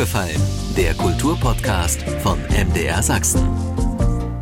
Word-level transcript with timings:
aufgefallen? 0.00 0.40
Der 0.78 0.94
Kulturpodcast 0.94 2.02
von 2.22 2.38
MDR 2.48 3.02
Sachsen. 3.02 3.46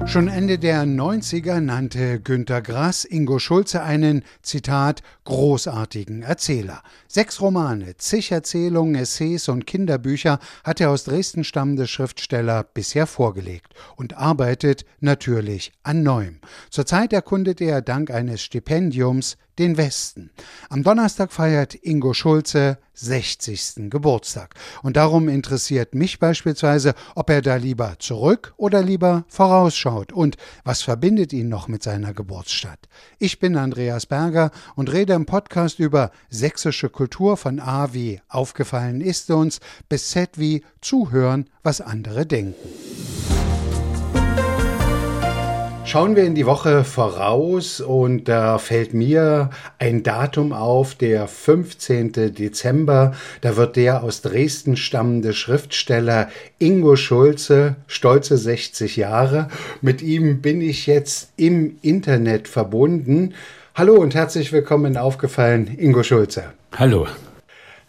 Schon 0.07 0.29
Ende 0.29 0.57
der 0.57 0.85
90er 0.85 1.59
nannte 1.59 2.21
Günter 2.21 2.63
Grass 2.63 3.05
Ingo 3.05 3.41
Schulze 3.41 3.83
einen, 3.83 4.23
Zitat, 4.41 5.03
großartigen 5.25 6.23
Erzähler. 6.23 6.83
Sechs 7.09 7.41
Romane, 7.41 7.97
zig 7.97 8.31
Erzählungen, 8.31 8.95
Essays 8.95 9.49
und 9.49 9.67
Kinderbücher 9.67 10.39
hat 10.63 10.79
der 10.79 10.91
aus 10.91 11.03
Dresden 11.05 11.43
stammende 11.43 11.89
Schriftsteller 11.89 12.63
bisher 12.63 13.09
vorgelegt 13.09 13.75
und 13.97 14.17
arbeitet 14.17 14.85
natürlich 15.01 15.73
an 15.83 16.05
neuem. 16.05 16.39
Zurzeit 16.71 17.13
erkundet 17.13 17.61
er 17.61 17.83
dank 17.83 18.13
eines 18.13 18.43
Stipendiums 18.43 19.37
den 19.59 19.77
Westen. 19.77 20.31
Am 20.69 20.83
Donnerstag 20.83 21.33
feiert 21.33 21.75
Ingo 21.75 22.15
Schulze 22.15 22.79
60. 22.95 23.91
Geburtstag. 23.91 24.55
Und 24.83 24.97
darum 24.97 25.29
interessiert 25.29 25.95
mich 25.95 26.19
beispielsweise, 26.19 26.95
ob 27.15 27.31
er 27.31 27.43
da 27.43 27.57
lieber 27.57 27.95
zurück 27.99 28.55
oder 28.57 28.83
lieber 28.83 29.25
vorausschaut 29.29 30.13
und 30.13 30.37
was 30.65 30.83
verbindet 30.83 31.33
ihn 31.33 31.49
noch 31.49 31.69
mit 31.69 31.83
seiner 31.83 32.13
Geburtsstadt. 32.13 32.89
Ich 33.19 33.39
bin 33.39 33.57
Andreas 33.57 34.07
Berger 34.07 34.51
und 34.75 34.93
rede 34.93 35.13
im 35.13 35.27
Podcast 35.27 35.79
über 35.79 36.11
sächsische 36.29 36.89
Kultur 36.89 37.37
von 37.37 37.61
A 37.61 37.93
wie 37.93 38.21
aufgefallen 38.29 39.01
ist 39.01 39.31
uns 39.31 39.61
bis 39.89 40.11
Z 40.11 40.39
wie 40.39 40.65
zuhören, 40.81 41.49
was 41.63 41.81
andere 41.81 42.27
denken. 42.27 42.69
Schauen 45.89 46.17
wir 46.17 46.25
in 46.25 46.35
die 46.35 46.45
Woche 46.45 46.85
voraus 46.85 47.81
und 47.81 48.29
da 48.29 48.59
fällt 48.59 48.93
mir 48.93 49.49
ein 49.79 50.03
Datum 50.03 50.53
auf, 50.53 50.95
der 50.95 51.27
15. 51.27 52.13
Dezember. 52.35 53.15
Da 53.41 53.57
wird 53.57 53.77
der 53.77 54.03
aus 54.03 54.21
Dresden 54.21 54.77
stammende 54.77 55.33
Schriftsteller 55.33 56.29
Ingo 56.59 56.95
Schulze, 56.97 57.77
stolze 57.87 58.37
60 58.37 58.97
Jahre. 58.97 59.49
Mit 59.81 60.03
ihm 60.03 60.43
bin 60.43 60.61
ich 60.61 60.87
jetzt 60.87 61.31
im 61.39 61.79
Internet 61.81 62.49
verbunden. 62.49 63.33
Hallo 63.75 63.95
und 63.95 64.15
herzlich 64.15 64.53
willkommen 64.53 64.99
aufgefallen, 64.99 65.75
Ingo 65.79 66.03
Schulze. 66.03 66.53
Hallo. 66.77 67.07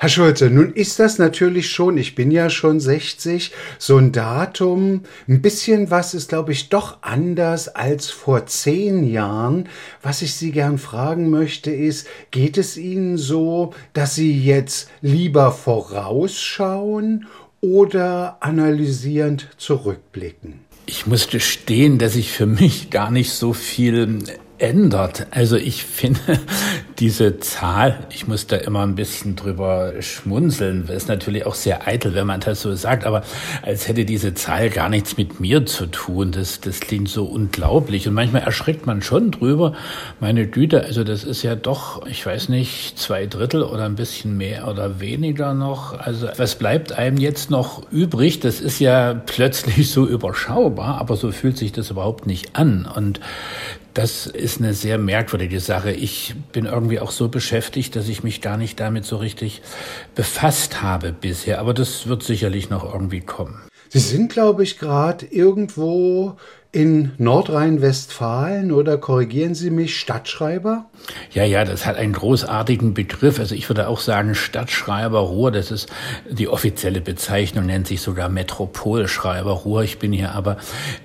Herr 0.02 0.08
Schulze, 0.08 0.50
nun 0.50 0.72
ist 0.72 0.98
das 1.00 1.18
natürlich 1.18 1.70
schon, 1.70 1.98
ich 1.98 2.16
bin 2.16 2.32
ja 2.32 2.50
schon 2.50 2.80
60, 2.80 3.52
so 3.78 3.98
ein 3.98 4.14
Datum, 4.14 5.02
ein 5.28 5.42
bisschen 5.42 5.92
was 5.92 6.14
ist, 6.14 6.30
glaube 6.30 6.54
ich, 6.54 6.70
doch 6.70 7.00
anders 7.02 7.68
als 7.68 8.10
vor 8.10 8.46
zehn 8.46 9.04
Jahren. 9.04 9.68
Was 10.02 10.22
ich 10.22 10.36
Sie 10.36 10.52
gern 10.52 10.78
fragen 10.78 11.30
möchte, 11.30 11.72
ist, 11.72 12.08
geht 12.32 12.58
es 12.58 12.78
Ihnen 12.78 13.18
so, 13.18 13.74
dass 13.92 14.16
Sie 14.16 14.42
jetzt 14.42 14.90
lieber 15.02 15.52
vorausschauen 15.52 17.28
oder 17.60 18.38
analysierend 18.40 19.50
zurückblicken? 19.58 20.62
Ich 20.86 21.08
musste 21.08 21.42
stehen, 21.42 21.98
dass 21.98 22.16
ich 22.16 22.32
für 22.32 22.46
mich 22.46 22.90
gar 22.90 23.12
nicht 23.12 23.32
so 23.32 23.52
viel 23.52 24.20
ändert. 24.60 25.28
Also 25.32 25.56
ich 25.56 25.84
finde 25.84 26.20
diese 27.00 27.40
Zahl, 27.40 28.06
ich 28.10 28.28
muss 28.28 28.48
da 28.48 28.58
immer 28.58 28.84
ein 28.84 28.96
bisschen 28.96 29.36
drüber 29.36 29.94
schmunzeln, 30.02 30.88
ist 30.90 31.08
natürlich 31.08 31.46
auch 31.46 31.56
sehr 31.56 31.88
eitel, 31.88 32.14
wenn 32.14 32.28
man 32.28 32.42
das 32.42 32.62
so 32.62 32.76
sagt, 32.76 33.06
aber 33.06 33.24
als 33.62 33.88
hätte 33.88 34.06
diese 34.06 34.34
Zahl 34.34 34.70
gar 34.70 34.90
nichts 34.90 35.18
mit 35.18 35.40
mir 35.40 35.66
zu 35.66 35.86
tun. 35.86 36.32
Das, 36.32 36.60
das 36.60 36.82
klingt 36.82 37.10
so 37.10 37.26
unglaublich 37.26 38.08
und 38.08 38.14
manchmal 38.14 38.42
erschreckt 38.44 38.86
man 38.86 39.02
schon 39.02 39.32
drüber. 39.32 39.74
Meine 40.20 40.48
Güte, 40.48 40.84
also 40.84 41.04
das 41.04 41.24
ist 41.24 41.44
ja 41.44 41.56
doch, 41.56 42.06
ich 42.06 42.26
weiß 42.26 42.50
nicht, 42.50 43.00
zwei 43.00 43.26
Drittel 43.26 43.64
oder 43.64 43.86
ein 43.86 43.96
bisschen 43.96 44.38
mehr 44.38 44.68
oder 44.68 45.00
weniger 45.00 45.54
noch. 45.54 45.98
Also 45.98 46.28
was 46.38 46.56
bleibt 46.56 46.92
einem 46.92 47.18
jetzt 47.18 47.50
noch 47.50 47.90
übrig? 47.92 48.40
Das 48.42 48.60
ist 48.60 48.80
ja 48.80 49.14
plötzlich 49.14 49.90
so 49.90 50.06
überschaubar, 50.06 51.00
aber 51.00 51.16
so 51.16 51.32
fühlt 51.32 51.58
sich 51.58 51.72
das 51.72 51.92
überhaupt 51.92 52.28
nicht 52.28 52.56
an 52.56 52.86
und 52.94 53.20
das 53.94 54.28
ist 54.28 54.60
eine 54.60 54.74
sehr 54.74 54.98
merkwürdige 54.98 55.60
Sache. 55.60 55.92
Ich 55.92 56.36
bin 56.52 56.66
irgendwie 56.66 57.00
auch 57.00 57.12
so 57.12 57.30
beschäftigt, 57.30 57.96
dass 57.96 58.08
ich 58.08 58.24
mich 58.24 58.42
gar 58.42 58.58
nicht 58.58 58.80
damit 58.80 59.06
so 59.06 59.18
richtig 59.18 59.62
befasst 60.16 60.82
habe 60.82 61.12
bisher. 61.12 61.60
Aber 61.60 61.74
das 61.74 62.08
wird 62.08 62.24
sicherlich 62.24 62.70
noch 62.70 62.84
irgendwie 62.94 63.22
kommen. 63.22 63.60
Sie 63.90 64.00
sind, 64.00 64.32
glaube 64.32 64.64
ich, 64.64 64.78
gerade 64.78 65.26
irgendwo 65.26 66.38
in 66.72 67.14
Nordrhein-Westfalen 67.18 68.72
oder 68.72 69.00
korrigieren 69.00 69.56
Sie 69.56 69.72
mich, 69.72 70.00
Stadtschreiber? 70.00 70.86
Ja, 71.32 71.44
ja, 71.44 71.66
das 71.66 71.88
hat 71.88 71.96
einen 71.96 72.14
großartigen 72.14 72.94
Begriff. 72.94 73.40
Also 73.40 73.56
ich 73.56 73.68
würde 73.68 73.88
auch 73.88 74.00
sagen 74.00 74.36
Stadtschreiber 74.36 75.18
Ruhr, 75.18 75.52
das 75.52 75.72
ist 75.72 75.90
die 76.30 76.48
offizielle 76.48 77.02
Bezeichnung, 77.02 77.66
nennt 77.66 77.88
sich 77.88 78.02
sogar 78.02 78.30
Metropolschreiber 78.30 79.52
Ruhr. 79.52 79.82
Ich 79.82 79.98
bin 79.98 80.14
hier 80.14 80.34
aber 80.34 80.58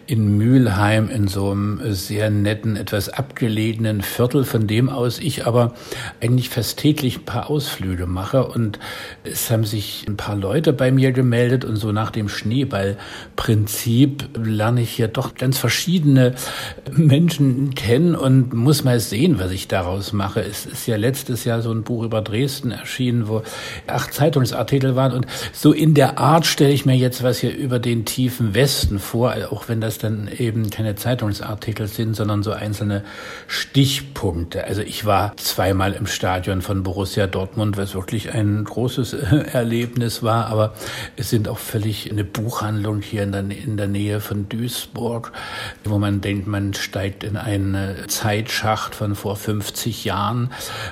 in 0.06 0.36
Mülheim 0.36 1.08
in 1.08 1.28
so 1.28 1.52
einem 1.52 1.80
sehr 1.94 2.28
netten, 2.28 2.76
etwas 2.76 3.08
abgelegenen 3.08 4.02
Viertel, 4.02 4.44
von 4.44 4.66
dem 4.66 4.90
aus 4.90 5.18
ich 5.18 5.46
aber 5.46 5.72
eigentlich 6.20 6.50
fast 6.50 6.78
täglich 6.78 7.20
ein 7.20 7.24
paar 7.24 7.48
Ausflüge 7.48 8.06
mache. 8.06 8.46
Und 8.46 8.78
es 9.22 9.50
haben 9.50 9.64
sich 9.64 10.04
ein 10.06 10.18
paar 10.18 10.36
Leute 10.36 10.74
bei 10.74 10.92
mir 10.92 11.12
gemeldet 11.12 11.64
und 11.64 11.76
so 11.76 11.90
nach 11.90 12.10
dem 12.10 12.28
Schneeballprinzip 12.28 14.28
lerne 14.36 14.82
ich 14.82 14.90
hier 14.90 15.08
doch 15.08 15.34
ganz 15.34 15.53
ganz 15.54 15.60
verschiedene 15.60 16.34
Menschen 16.90 17.76
kennen 17.76 18.16
und 18.16 18.52
muss 18.54 18.82
mal 18.82 18.98
sehen, 18.98 19.38
was 19.38 19.52
ich 19.52 19.68
daraus 19.68 20.12
mache. 20.12 20.40
Es 20.40 20.66
ist 20.66 20.88
ja 20.88 20.96
letztes 20.96 21.44
Jahr 21.44 21.62
so 21.62 21.70
ein 21.70 21.84
Buch 21.84 22.02
über 22.02 22.22
Dresden 22.22 22.72
erschienen, 22.72 23.28
wo 23.28 23.42
acht 23.86 24.12
Zeitungsartikel 24.12 24.96
waren 24.96 25.12
und 25.12 25.26
so 25.52 25.72
in 25.72 25.94
der 25.94 26.18
Art 26.18 26.44
stelle 26.44 26.72
ich 26.72 26.86
mir 26.86 26.96
jetzt 26.96 27.22
was 27.22 27.38
hier 27.38 27.54
über 27.54 27.78
den 27.78 28.04
tiefen 28.04 28.54
Westen 28.54 28.98
vor, 28.98 29.32
auch 29.50 29.68
wenn 29.68 29.80
das 29.80 29.98
dann 29.98 30.28
eben 30.36 30.70
keine 30.70 30.96
Zeitungsartikel 30.96 31.86
sind, 31.86 32.16
sondern 32.16 32.42
so 32.42 32.50
einzelne 32.50 33.04
Stichpunkte. 33.46 34.64
Also 34.64 34.82
ich 34.82 35.04
war 35.04 35.36
zweimal 35.36 35.92
im 35.92 36.08
Stadion 36.08 36.62
von 36.62 36.82
Borussia 36.82 37.28
Dortmund, 37.28 37.76
was 37.76 37.94
wirklich 37.94 38.34
ein 38.34 38.64
großes 38.64 39.12
Erlebnis 39.52 40.24
war, 40.24 40.46
aber 40.46 40.74
es 41.16 41.30
sind 41.30 41.48
auch 41.48 41.58
völlig 41.58 42.10
eine 42.10 42.24
Buchhandlung 42.24 43.02
hier 43.02 43.22
in 43.22 43.30
der, 43.30 43.44
in 43.50 43.76
der 43.76 43.86
Nähe 43.86 44.18
von 44.18 44.48
Duisburg 44.48 45.30
wo 45.84 45.98
man 45.98 46.20
denkt, 46.20 46.46
man 46.46 46.74
steigt 46.74 47.24
in 47.24 47.36
einen 47.36 48.08
Zeitschacht 48.08 48.94
von 48.94 49.14
vor 49.14 49.36
50 49.36 50.04
Jahren. 50.04 50.50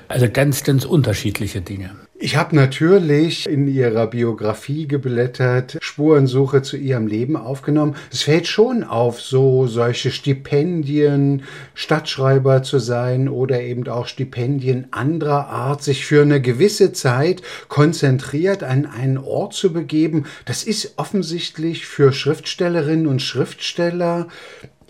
Also 0.08 0.28
ganz, 0.30 0.64
ganz 0.64 0.84
unterschiedliche 0.84 1.60
Dinge. 1.60 1.90
Ich 2.24 2.36
habe 2.36 2.54
natürlich 2.54 3.48
in 3.48 3.66
Ihrer 3.66 4.06
Biografie 4.06 4.86
geblättert, 4.86 5.76
Spurensuche 5.80 6.62
zu 6.62 6.76
Ihrem 6.76 7.08
Leben 7.08 7.36
aufgenommen. 7.36 7.96
Es 8.12 8.22
fällt 8.22 8.46
schon 8.46 8.84
auf, 8.84 9.20
so 9.20 9.66
solche 9.66 10.12
Stipendien, 10.12 11.42
Stadtschreiber 11.74 12.62
zu 12.62 12.78
sein 12.78 13.28
oder 13.28 13.60
eben 13.60 13.88
auch 13.88 14.06
Stipendien 14.06 14.86
anderer 14.92 15.48
Art, 15.48 15.82
sich 15.82 16.06
für 16.06 16.22
eine 16.22 16.40
gewisse 16.40 16.92
Zeit 16.92 17.42
konzentriert 17.66 18.62
an 18.62 18.86
einen 18.86 19.18
Ort 19.18 19.54
zu 19.54 19.72
begeben. 19.72 20.26
Das 20.44 20.62
ist 20.62 20.94
offensichtlich 20.98 21.86
für 21.86 22.12
Schriftstellerinnen 22.12 23.08
und 23.08 23.20
Schriftsteller 23.20 24.28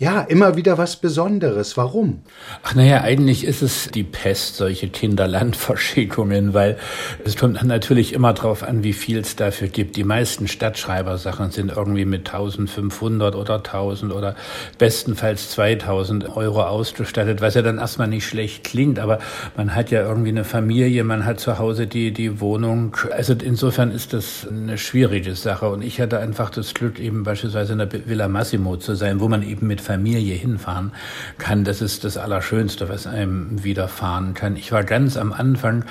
ja, 0.03 0.19
immer 0.19 0.57
wieder 0.57 0.77
was 0.77 0.97
Besonderes. 0.97 1.77
Warum? 1.77 2.23
Ach 2.61 2.75
naja, 2.75 3.03
eigentlich 3.03 3.45
ist 3.45 3.61
es 3.61 3.87
die 3.87 4.03
Pest, 4.03 4.57
solche 4.57 4.89
Kinderlandverschickungen, 4.89 6.53
weil 6.53 6.77
es 7.23 7.37
kommt 7.37 7.55
dann 7.55 7.67
natürlich 7.67 8.11
immer 8.11 8.33
darauf 8.33 8.63
an, 8.63 8.83
wie 8.83 8.91
viel 8.91 9.19
es 9.19 9.37
dafür 9.37 9.69
gibt. 9.69 9.95
Die 9.95 10.03
meisten 10.03 10.49
Stadtschreibersachen 10.49 11.51
sind 11.51 11.71
irgendwie 11.73 12.03
mit 12.03 12.27
1500 12.27 13.33
oder 13.33 13.55
1000 13.55 14.11
oder 14.11 14.35
bestenfalls 14.77 15.51
2000 15.51 16.35
Euro 16.35 16.63
ausgestattet, 16.63 17.39
was 17.39 17.53
ja 17.53 17.61
dann 17.61 17.77
erstmal 17.77 18.09
nicht 18.09 18.25
schlecht 18.27 18.65
klingt, 18.65 18.99
aber 18.99 19.19
man 19.55 19.73
hat 19.73 19.89
ja 19.89 20.01
irgendwie 20.01 20.31
eine 20.31 20.43
Familie, 20.43 21.05
man 21.05 21.23
hat 21.23 21.39
zu 21.39 21.59
Hause 21.59 21.87
die, 21.87 22.11
die 22.11 22.41
Wohnung. 22.41 22.97
Also 23.11 23.35
insofern 23.41 23.89
ist 23.89 24.11
das 24.11 24.45
eine 24.49 24.77
schwierige 24.77 25.33
Sache 25.35 25.69
und 25.69 25.81
ich 25.81 26.01
hatte 26.01 26.19
einfach 26.19 26.49
das 26.49 26.73
Glück, 26.73 26.99
eben 26.99 27.23
beispielsweise 27.23 27.71
in 27.71 27.79
der 27.79 27.89
Villa 28.05 28.27
Massimo 28.27 28.75
zu 28.75 28.95
sein, 28.95 29.21
wo 29.21 29.29
man 29.29 29.43
eben 29.43 29.65
mit 29.65 29.79
Familie 29.79 29.92
hinfahren 29.97 30.91
kann. 31.37 31.63
Das 31.63 31.81
ist 31.81 32.03
das 32.03 32.17
Allerschönste, 32.17 32.89
was 32.89 33.07
einem 33.07 33.63
widerfahren 33.63 34.33
kann. 34.33 34.55
Ich 34.55 34.71
war 34.71 34.83
ganz 34.83 35.17
am 35.17 35.33
Anfang 35.33 35.85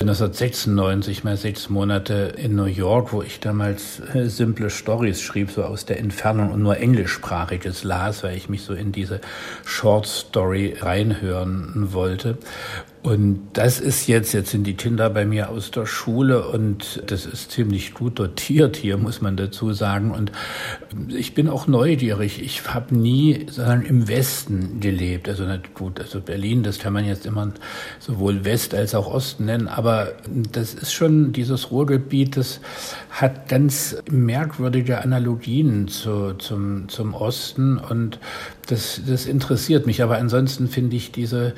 1996 0.00 1.24
mal 1.24 1.36
sechs 1.36 1.68
Monate 1.68 2.34
in 2.36 2.54
New 2.54 2.64
York, 2.64 3.12
wo 3.12 3.22
ich 3.22 3.40
damals 3.40 4.00
äh, 4.14 4.28
simple 4.28 4.70
Stories 4.70 5.20
schrieb, 5.20 5.50
so 5.50 5.64
aus 5.64 5.86
der 5.86 5.98
Entfernung 5.98 6.52
und 6.52 6.62
nur 6.62 6.78
englischsprachiges 6.78 7.84
las, 7.84 8.22
weil 8.22 8.36
ich 8.36 8.48
mich 8.48 8.62
so 8.62 8.74
in 8.74 8.92
diese 8.92 9.20
Short 9.64 10.06
Story 10.06 10.76
reinhören 10.80 11.92
wollte. 11.92 12.38
Und 13.02 13.50
das 13.52 13.78
ist 13.78 14.08
jetzt, 14.08 14.32
jetzt 14.32 14.50
sind 14.50 14.64
die 14.64 14.74
Kinder 14.74 15.08
bei 15.08 15.24
mir 15.24 15.50
aus 15.50 15.70
der 15.70 15.86
Schule 15.86 16.48
und 16.48 17.02
das 17.06 17.26
ist 17.26 17.52
ziemlich 17.52 17.94
gut 17.94 18.18
dotiert 18.18 18.76
hier, 18.76 18.96
muss 18.96 19.20
man 19.20 19.36
dazu 19.36 19.72
sagen. 19.72 20.10
Und 20.10 20.32
ich 21.08 21.32
bin 21.32 21.48
auch 21.48 21.68
neugierig. 21.68 22.42
Ich 22.42 22.66
habe 22.66 22.96
nie 22.96 23.46
sagen, 23.50 23.82
im 23.82 24.08
Westen 24.08 24.80
gelebt. 24.80 25.28
Also 25.28 25.44
nicht 25.44 25.74
gut, 25.74 26.00
also 26.00 26.20
Berlin, 26.20 26.64
das 26.64 26.80
kann 26.80 26.92
man 26.92 27.04
jetzt 27.04 27.24
immer 27.24 27.52
sowohl 28.00 28.44
West 28.44 28.74
als 28.74 28.94
auch 28.96 29.06
Osten 29.06 29.44
nennen. 29.44 29.68
Aber 29.68 30.12
das 30.52 30.74
ist 30.74 30.92
schon 30.92 31.32
dieses 31.32 31.70
Ruhrgebiet, 31.70 32.36
das 32.36 32.60
hat 33.10 33.48
ganz 33.48 33.96
merkwürdige 34.10 35.02
Analogien 35.02 35.86
zu, 35.86 36.34
zum, 36.34 36.88
zum 36.88 37.14
Osten 37.14 37.78
und 37.78 38.18
das, 38.68 39.00
das 39.06 39.26
interessiert 39.26 39.86
mich. 39.86 40.02
Aber 40.02 40.18
ansonsten 40.18 40.68
finde 40.68 40.96
ich 40.96 41.12
diese 41.12 41.54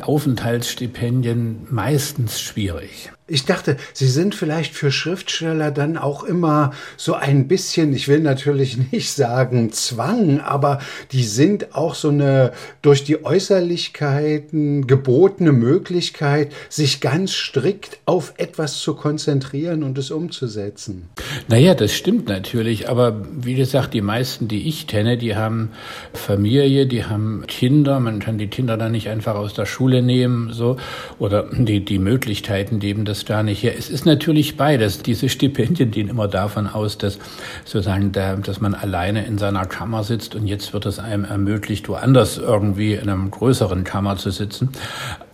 Aufenthaltsstipendien 0.00 1.66
meistens 1.70 2.40
schwierig. 2.40 3.12
Ich 3.34 3.46
dachte, 3.46 3.76
Sie 3.92 4.06
sind 4.06 4.36
vielleicht 4.36 4.74
für 4.74 4.92
Schriftsteller 4.92 5.72
dann 5.72 5.96
auch 5.96 6.22
immer 6.22 6.70
so 6.96 7.14
ein 7.14 7.48
bisschen, 7.48 7.92
ich 7.92 8.06
will 8.06 8.20
natürlich 8.20 8.78
nicht 8.92 9.10
sagen 9.10 9.72
Zwang, 9.72 10.38
aber 10.38 10.78
die 11.10 11.24
sind 11.24 11.74
auch 11.74 11.96
so 11.96 12.10
eine 12.10 12.52
durch 12.80 13.02
die 13.02 13.24
Äußerlichkeiten 13.24 14.86
gebotene 14.86 15.50
Möglichkeit, 15.50 16.52
sich 16.68 17.00
ganz 17.00 17.32
strikt 17.32 17.98
auf 18.06 18.34
etwas 18.36 18.78
zu 18.78 18.94
konzentrieren 18.94 19.82
und 19.82 19.98
es 19.98 20.12
umzusetzen. 20.12 21.08
Naja, 21.48 21.74
das 21.74 21.92
stimmt 21.92 22.28
natürlich, 22.28 22.88
aber 22.88 23.26
wie 23.34 23.56
gesagt, 23.56 23.94
die 23.94 24.00
meisten, 24.00 24.46
die 24.46 24.68
ich 24.68 24.86
kenne, 24.86 25.18
die 25.18 25.34
haben 25.34 25.70
Familie, 26.12 26.86
die 26.86 27.04
haben 27.04 27.42
Kinder, 27.48 27.98
man 27.98 28.20
kann 28.20 28.38
die 28.38 28.46
Kinder 28.46 28.76
dann 28.76 28.92
nicht 28.92 29.08
einfach 29.08 29.34
aus 29.34 29.54
der 29.54 29.66
Schule 29.66 30.02
nehmen, 30.02 30.52
so, 30.52 30.76
oder 31.18 31.48
die, 31.50 31.84
die 31.84 31.98
Möglichkeiten 31.98 32.78
geben, 32.78 33.04
das 33.04 33.23
gar 33.26 33.42
nicht. 33.42 33.62
Ja, 33.62 33.72
es 33.72 33.90
ist 33.90 34.06
natürlich 34.06 34.56
beides. 34.56 35.02
Diese 35.02 35.28
Stipendien 35.28 35.90
gehen 35.90 36.08
immer 36.08 36.28
davon 36.28 36.66
aus, 36.66 36.98
dass 36.98 37.18
sozusagen, 37.64 38.12
der, 38.12 38.36
dass 38.36 38.60
man 38.60 38.74
alleine 38.74 39.26
in 39.26 39.38
seiner 39.38 39.66
Kammer 39.66 40.04
sitzt 40.04 40.34
und 40.34 40.46
jetzt 40.46 40.72
wird 40.72 40.86
es 40.86 40.98
einem 40.98 41.24
ermöglicht, 41.24 41.88
woanders 41.88 42.38
irgendwie 42.38 42.94
in 42.94 43.08
einem 43.08 43.30
größeren 43.30 43.84
Kammer 43.84 44.16
zu 44.16 44.30
sitzen. 44.30 44.70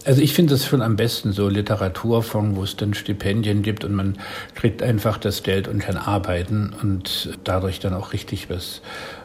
Also 0.04 0.22
ich 0.22 0.32
finde 0.32 0.54
es 0.54 0.66
schon 0.66 0.82
am 0.82 0.96
besten 0.96 1.32
so 1.32 1.48
Literaturfonds, 1.48 2.56
wo 2.56 2.62
es 2.62 2.76
dann 2.76 2.94
Stipendien 2.94 3.62
gibt 3.62 3.84
und 3.84 3.94
man 3.94 4.18
kriegt 4.54 4.82
einfach 4.82 5.18
das 5.18 5.42
Geld 5.42 5.68
und 5.68 5.78
kann 5.80 5.96
arbeiten 5.96 6.74
und 6.82 7.38
dadurch 7.44 7.80
dann 7.80 7.94
auch 7.94 8.12
richtig 8.12 8.48
was 8.48 8.80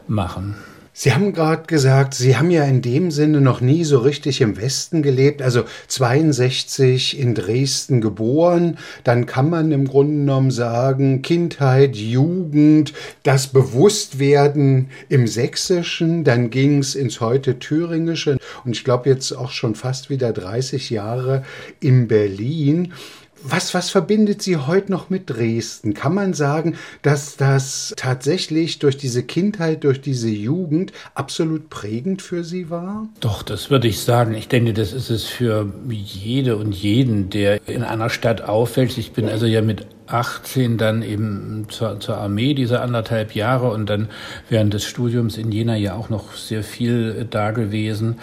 machen. 0.07 0.56
Sie 0.97 1.13
haben 1.13 1.33
gerade 1.33 1.63
gesagt, 1.63 2.13
Sie 2.13 2.38
haben 2.38 2.50
ja 2.51 2.63
in 2.63 2.81
dem 2.81 3.12
Sinne 3.12 3.42
noch 3.42 3.59
nie 3.59 3.83
so 3.83 3.97
richtig 4.00 4.39
im 4.39 4.56
Westen 4.56 5.03
gelebt, 5.03 5.42
also 5.42 5.65
62 5.89 7.19
in 7.19 7.36
Dresden 7.36 8.00
geboren. 8.00 8.77
Dann 9.03 9.25
kann 9.25 9.50
man 9.50 9.74
im 9.74 9.89
Grunde 9.89 10.13
genommen 10.13 10.51
sagen, 10.51 11.21
Kindheit, 11.21 11.97
Jugend, 11.97 12.94
das 13.24 13.47
Bewusstwerden 13.47 14.89
im 15.09 15.27
Sächsischen, 15.27 16.24
dann 16.24 16.50
ging 16.50 16.80
es 16.80 16.95
ins 16.95 17.19
heute 17.19 17.59
Thüringische 17.59 18.38
und 18.63 18.71
ich 18.71 18.86
glaube 18.86 19.09
jetzt 19.09 19.33
auch 19.33 19.51
schon 19.51 19.75
fast 19.75 20.09
wieder 20.09 20.31
30 20.31 20.91
Jahre 20.91 21.44
in 21.81 22.07
Berlin. 22.07 22.94
Was, 23.47 23.75
was 23.75 23.92
verbindet 23.92 24.42
Sie 24.42 24.57
heute 24.57 24.92
noch 24.92 25.12
mit 25.12 25.30
Dresden? 25.30 25.94
Kann 25.94 26.15
man 26.15 26.33
sagen, 26.33 26.77
dass 27.03 27.38
das 27.38 27.94
tatsächlich 27.95 28.80
durch 28.80 28.97
diese 28.97 29.21
Kindheit, 29.21 29.83
durch 29.83 30.01
diese 30.01 30.30
Jugend 30.30 30.92
absolut 31.13 31.69
prägend 31.69 32.24
für 32.24 32.44
Sie 32.44 32.71
war? 32.71 33.07
Doch, 33.19 33.44
das 33.44 33.69
würde 33.69 33.88
ich 33.88 34.00
sagen. 34.00 34.33
Ich 34.33 34.47
denke, 34.47 34.74
das 34.74 34.94
ist 34.94 35.12
es 35.12 35.25
für 35.25 35.71
jede 35.89 36.57
und 36.57 36.74
jeden, 36.74 37.30
der 37.30 37.68
in 37.68 37.83
einer 37.83 38.09
Stadt 38.09 38.42
auffällt. 38.42 38.97
Ich 38.97 39.12
bin 39.12 39.30
also 39.30 39.45
ja 39.45 39.62
mit 39.62 39.86
18 40.07 40.77
dann 40.77 41.01
eben 41.01 41.67
zur, 41.69 41.99
zur 41.99 42.17
Armee, 42.17 42.53
diese 42.53 42.81
anderthalb 42.81 43.33
Jahre 43.35 43.71
und 43.71 43.89
dann 43.89 44.09
während 44.49 44.73
des 44.73 44.85
Studiums 44.85 45.37
in 45.37 45.51
Jena 45.51 45.75
ja 45.75 45.95
auch 45.95 46.09
noch 46.09 46.33
sehr 46.33 46.63
viel 46.63 47.25
da 47.29 47.51
gewesen. 47.51 48.19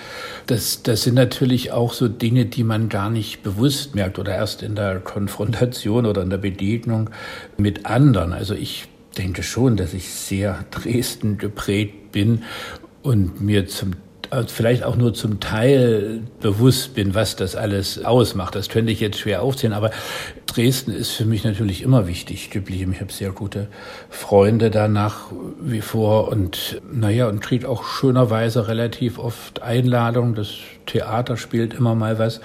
Das, 0.46 0.82
das 0.82 1.02
sind 1.02 1.14
natürlich 1.14 1.73
auch 1.73 1.93
so 1.93 2.08
Dinge, 2.08 2.46
die 2.46 2.64
man 2.64 2.88
gar 2.88 3.11
nicht 3.11 3.43
bewusst 3.43 3.94
merkt 3.94 4.19
oder 4.19 4.34
erst 4.34 4.62
in 4.62 4.75
der 4.75 5.00
Konfrontation 5.00 6.06
oder 6.06 6.23
in 6.23 6.31
der 6.31 6.38
Begegnung 6.38 7.11
mit 7.56 7.87
anderen. 7.87 8.32
Also 8.32 8.55
ich 8.55 8.88
denke 9.19 9.43
schon, 9.43 9.76
dass 9.76 9.94
ich 9.94 10.12
sehr 10.12 10.64
Dresden 10.70 11.38
geprägt 11.38 12.12
bin 12.12 12.43
und 13.02 13.40
mir 13.40 13.67
zum 13.67 13.93
äh, 14.32 14.44
vielleicht 14.46 14.82
auch 14.82 14.96
nur 14.96 15.14
zum 15.14 15.40
Teil 15.40 16.23
bewusst 16.40 16.94
bin, 16.94 17.14
was 17.14 17.37
das 17.37 17.55
alles 17.55 18.05
ausmacht. 18.05 18.55
Das 18.55 18.69
könnte 18.69 18.90
ich 18.90 19.00
jetzt 19.00 19.19
schwer 19.19 19.43
aufzählen, 19.43 19.75
aber 19.75 19.90
Dresden 20.53 20.93
ist 20.93 21.13
für 21.13 21.25
mich 21.25 21.45
natürlich 21.45 21.83
immer 21.83 22.07
wichtig 22.07 22.51
geblieben. 22.51 22.93
Ich 22.93 23.01
habe 23.01 23.11
sehr 23.11 23.31
gute 23.31 23.69
Freunde 24.11 24.71
danach 24.71 25.33
wie 25.59 25.81
vor 25.81 26.29
und 26.29 26.83
naja, 26.93 27.27
und 27.29 27.41
kriege 27.41 27.67
auch 27.69 27.85
schönerweise 27.85 28.69
relativ 28.69 29.19
oft 29.19 29.63
Einladungen. 29.63 30.35
Das 30.35 30.51
Theater 30.85 31.39
spielt 31.39 31.73
immer 31.73 31.95
mal 31.95 32.19
was 32.19 32.41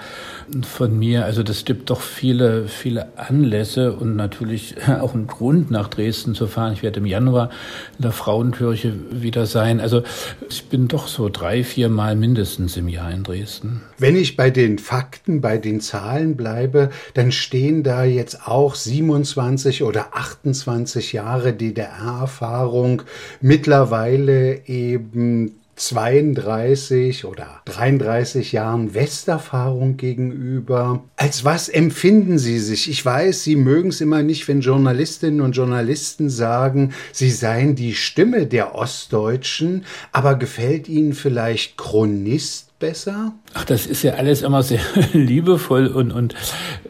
von 0.62 0.98
mir. 0.98 1.26
Also 1.26 1.42
das 1.42 1.66
gibt 1.66 1.90
doch 1.90 2.00
viele, 2.00 2.66
viele 2.68 3.18
Anlässe 3.18 3.92
und 3.92 4.16
natürlich 4.16 4.76
auch 5.00 5.14
einen 5.14 5.26
Grund, 5.26 5.70
nach 5.70 5.88
Dresden 5.88 6.34
zu 6.34 6.46
fahren. 6.46 6.72
Ich 6.72 6.82
werde 6.82 7.00
im 7.00 7.06
Januar 7.06 7.50
in 7.98 8.02
der 8.02 8.12
Frauenkirche 8.12 8.94
wieder 9.10 9.44
sein. 9.44 9.80
Also 9.80 10.02
ich 10.48 10.64
bin 10.68 10.88
doch 10.88 11.08
so 11.08 11.28
drei, 11.28 11.62
vier 11.62 11.90
Mal 11.90 12.16
mindestens 12.16 12.76
im 12.78 12.88
Jahr 12.88 13.10
in 13.10 13.22
Dresden. 13.22 13.82
Wenn 13.98 14.16
ich 14.16 14.36
bei 14.36 14.50
den 14.50 14.78
Fakten, 14.78 15.42
bei 15.42 15.58
den 15.58 15.80
Zahlen 15.80 16.36
bleibe, 16.36 16.90
dann 17.12 17.32
stehen 17.32 17.82
da 17.82 17.97
jetzt 18.04 18.46
auch 18.46 18.74
27 18.74 19.82
oder 19.82 20.16
28 20.16 21.12
Jahre 21.12 21.52
DDR-Erfahrung, 21.52 23.02
mittlerweile 23.40 24.66
eben 24.66 25.57
32 25.78 27.24
oder 27.24 27.62
33 27.64 28.52
Jahren 28.52 28.94
Westerfahrung 28.94 29.96
gegenüber. 29.96 31.04
Als 31.16 31.44
was 31.44 31.68
empfinden 31.68 32.38
Sie 32.38 32.58
sich? 32.58 32.90
Ich 32.90 33.04
weiß, 33.04 33.44
Sie 33.44 33.56
mögen 33.56 33.90
es 33.90 34.00
immer 34.00 34.22
nicht, 34.22 34.48
wenn 34.48 34.60
Journalistinnen 34.60 35.40
und 35.40 35.52
Journalisten 35.52 36.28
sagen, 36.30 36.92
Sie 37.12 37.30
seien 37.30 37.74
die 37.74 37.94
Stimme 37.94 38.46
der 38.46 38.74
Ostdeutschen, 38.74 39.84
aber 40.12 40.34
gefällt 40.34 40.88
Ihnen 40.88 41.14
vielleicht 41.14 41.78
Chronist 41.78 42.68
besser? 42.78 43.32
Ach, 43.54 43.64
das 43.64 43.86
ist 43.86 44.02
ja 44.02 44.14
alles 44.14 44.42
immer 44.42 44.62
sehr 44.62 44.80
liebevoll 45.12 45.86
und, 45.86 46.12
und 46.12 46.34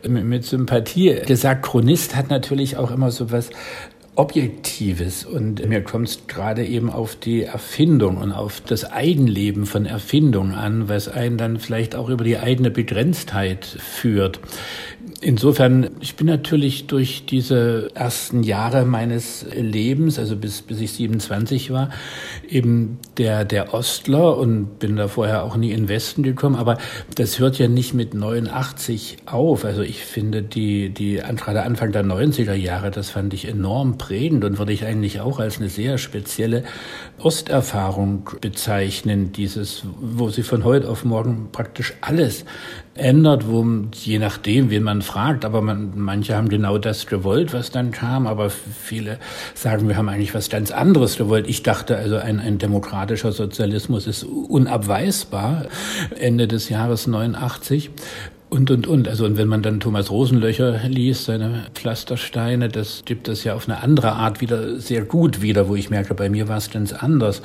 mit 0.07 0.45
Sympathie 0.45 1.21
gesagt. 1.27 1.65
Chronist 1.65 2.15
hat 2.17 2.31
natürlich 2.31 2.77
auch 2.77 2.91
immer 2.91 3.11
so 3.11 3.31
was 3.31 3.51
Objektives. 4.19 5.25
Und 5.25 5.67
mir 5.69 5.81
kommt 5.83 6.09
es 6.09 6.27
gerade 6.27 6.67
eben 6.67 6.91
auf 6.91 7.15
die 7.15 7.45
Erfindung 7.45 8.17
und 8.17 8.33
auf 8.33 8.61
das 8.61 8.91
Eigenleben 8.91 9.65
von 9.65 9.87
Erfindung 9.87 10.53
an, 10.55 10.89
was 10.89 11.09
einen 11.09 11.39
dann 11.39 11.59
vielleicht 11.59 11.95
auch 11.95 12.09
über 12.09 12.25
die 12.25 12.37
eigene 12.37 12.73
Begrenztheit 12.73 13.65
führt 13.65 14.41
insofern, 15.21 15.91
ich 16.01 16.17
bin 16.17 16.27
natürlich 16.27 16.87
durch 16.87 17.27
diese 17.27 17.91
ersten 17.95 18.43
Jahre 18.43 18.85
meines 18.85 19.47
Lebens, 19.55 20.19
also 20.19 20.37
bis, 20.37 20.63
bis 20.63 20.81
ich 20.81 20.93
27 20.93 21.71
war, 21.71 21.91
eben 22.49 22.99
der, 23.17 23.45
der 23.45 23.75
Ostler 23.75 24.37
und 24.37 24.79
bin 24.79 24.97
da 24.97 25.09
vorher 25.09 25.45
auch 25.45 25.57
nie 25.57 25.73
in 25.73 25.83
den 25.83 25.89
Westen 25.89 26.23
gekommen. 26.23 26.57
Aber 26.57 26.79
das 27.15 27.39
hört 27.39 27.59
ja 27.59 27.69
nicht 27.69 27.95
mit 27.95 28.15
89 28.15 29.19
auf. 29.27 29.65
Also 29.65 29.83
ich 29.83 30.05
finde 30.05 30.43
die, 30.43 30.91
die 30.91 31.17
gerade 31.17 31.63
Anfang 31.63 31.93
der 31.93 32.05
90er 32.05 32.55
Jahre, 32.55 32.91
das 32.91 33.11
fand 33.11 33.35
ich 33.35 33.49
enorm 33.49 33.99
prägend 33.99 34.45
und 34.45 34.59
würde 34.59 34.73
ich 34.73 34.85
eigentlich 34.85 35.21
auch 35.21 35.41
als 35.41 35.59
eine 35.59 35.69
sehr 35.69 35.99
spezielle 35.99 36.65
Osterfahrung 37.19 38.31
bezeichnen. 38.41 39.33
Dieses, 39.33 39.83
wo 40.01 40.29
sie 40.29 40.43
von 40.43 40.65
heute 40.65 40.89
auf 40.89 41.05
morgen 41.05 41.49
praktisch 41.51 41.95
alles 42.01 42.45
ändert, 42.99 43.49
wo 43.49 43.65
je 43.95 44.19
nachdem, 44.19 44.71
wen 44.71 44.83
man 44.83 45.03
fragt, 45.03 45.45
aber 45.45 45.63
man, 45.63 45.93
manche 45.97 46.37
haben 46.37 46.49
genau 46.49 46.79
das 46.79 47.07
gewollt, 47.07 47.53
was 47.53 47.71
dann 47.71 47.91
kam, 47.91 48.27
aber 48.27 48.51
viele 48.51 49.19
sagen, 49.55 49.89
wir 49.89 49.97
haben 49.97 50.09
eigentlich 50.09 50.35
was 50.35 50.51
ganz 50.51 50.71
anderes 50.71 51.17
gewollt. 51.17 51.47
Ich 51.49 51.63
dachte 51.63 51.97
also, 51.97 52.17
ein, 52.17 52.41
ein 52.41 52.59
demokratischer 52.59 53.33
Sozialismus 53.33 54.07
ist 54.07 54.25
unabweisbar 54.25 55.67
Ende 56.19 56.49
des 56.49 56.69
Jahres 56.69 57.07
89. 57.07 57.91
Und, 58.51 58.71
und, 58.71 58.87
und. 58.87 59.09
Also, 59.09 59.27
und 59.27 59.37
wenn 59.37 59.49
man 59.49 59.63
dann 59.63 59.81
Thomas 59.81 60.11
Rosenlöcher 60.11 60.81
liest, 60.89 61.27
seine 61.27 61.67
Pflastersteine, 61.75 62.69
das 62.69 63.03
gibt 63.05 63.29
es 63.29 63.45
ja 63.45 63.55
auf 63.55 63.69
eine 63.69 63.83
andere 63.83 64.13
Art 64.13 64.41
wieder 64.41 64.81
sehr 64.81 65.05
gut 65.05 65.43
wieder, 65.43 65.69
wo 65.69 65.75
ich 65.75 65.91
merke, 65.91 66.15
bei 66.15 66.31
mir 66.31 66.49
war 66.49 66.57
es 66.57 66.71
ganz 66.71 66.93
anders. 66.93 67.43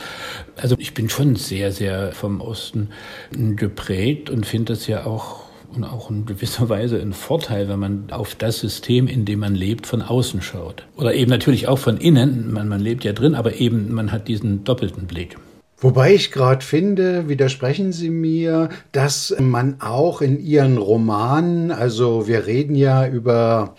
Also, 0.55 0.75
ich 0.79 0.93
bin 0.93 1.09
schon 1.09 1.35
sehr, 1.35 1.71
sehr 1.71 2.13
vom 2.13 2.39
Osten 2.39 2.89
geprägt 3.31 4.29
und 4.29 4.45
finde 4.45 4.73
es 4.73 4.87
ja 4.87 5.05
auch 5.05 5.43
und 5.75 5.83
auch 5.83 6.09
in 6.09 6.25
gewisser 6.25 6.69
Weise 6.69 7.01
ein 7.01 7.13
Vorteil, 7.13 7.67
wenn 7.67 7.79
man 7.79 8.11
auf 8.11 8.35
das 8.35 8.59
System, 8.59 9.07
in 9.07 9.25
dem 9.25 9.39
man 9.39 9.55
lebt, 9.55 9.87
von 9.87 10.01
außen 10.01 10.41
schaut. 10.41 10.85
Oder 10.95 11.15
eben 11.15 11.31
natürlich 11.31 11.67
auch 11.67 11.79
von 11.79 11.97
innen. 11.97 12.53
Man, 12.53 12.67
man 12.67 12.79
lebt 12.79 13.03
ja 13.03 13.13
drin, 13.13 13.35
aber 13.35 13.55
eben 13.55 13.91
man 13.91 14.11
hat 14.11 14.27
diesen 14.27 14.63
doppelten 14.63 15.07
Blick. 15.07 15.35
Wobei 15.83 16.13
ich 16.13 16.31
gerade 16.31 16.63
finde, 16.63 17.27
widersprechen 17.27 17.91
Sie 17.91 18.09
mir, 18.09 18.69
dass 18.93 19.35
man 19.37 19.81
auch 19.81 20.21
in 20.21 20.39
Ihren 20.39 20.77
Romanen, 20.77 21.71
also 21.71 22.25
wir 22.25 22.45
reden 22.47 22.73
ja 22.73 23.05
über 23.05 23.75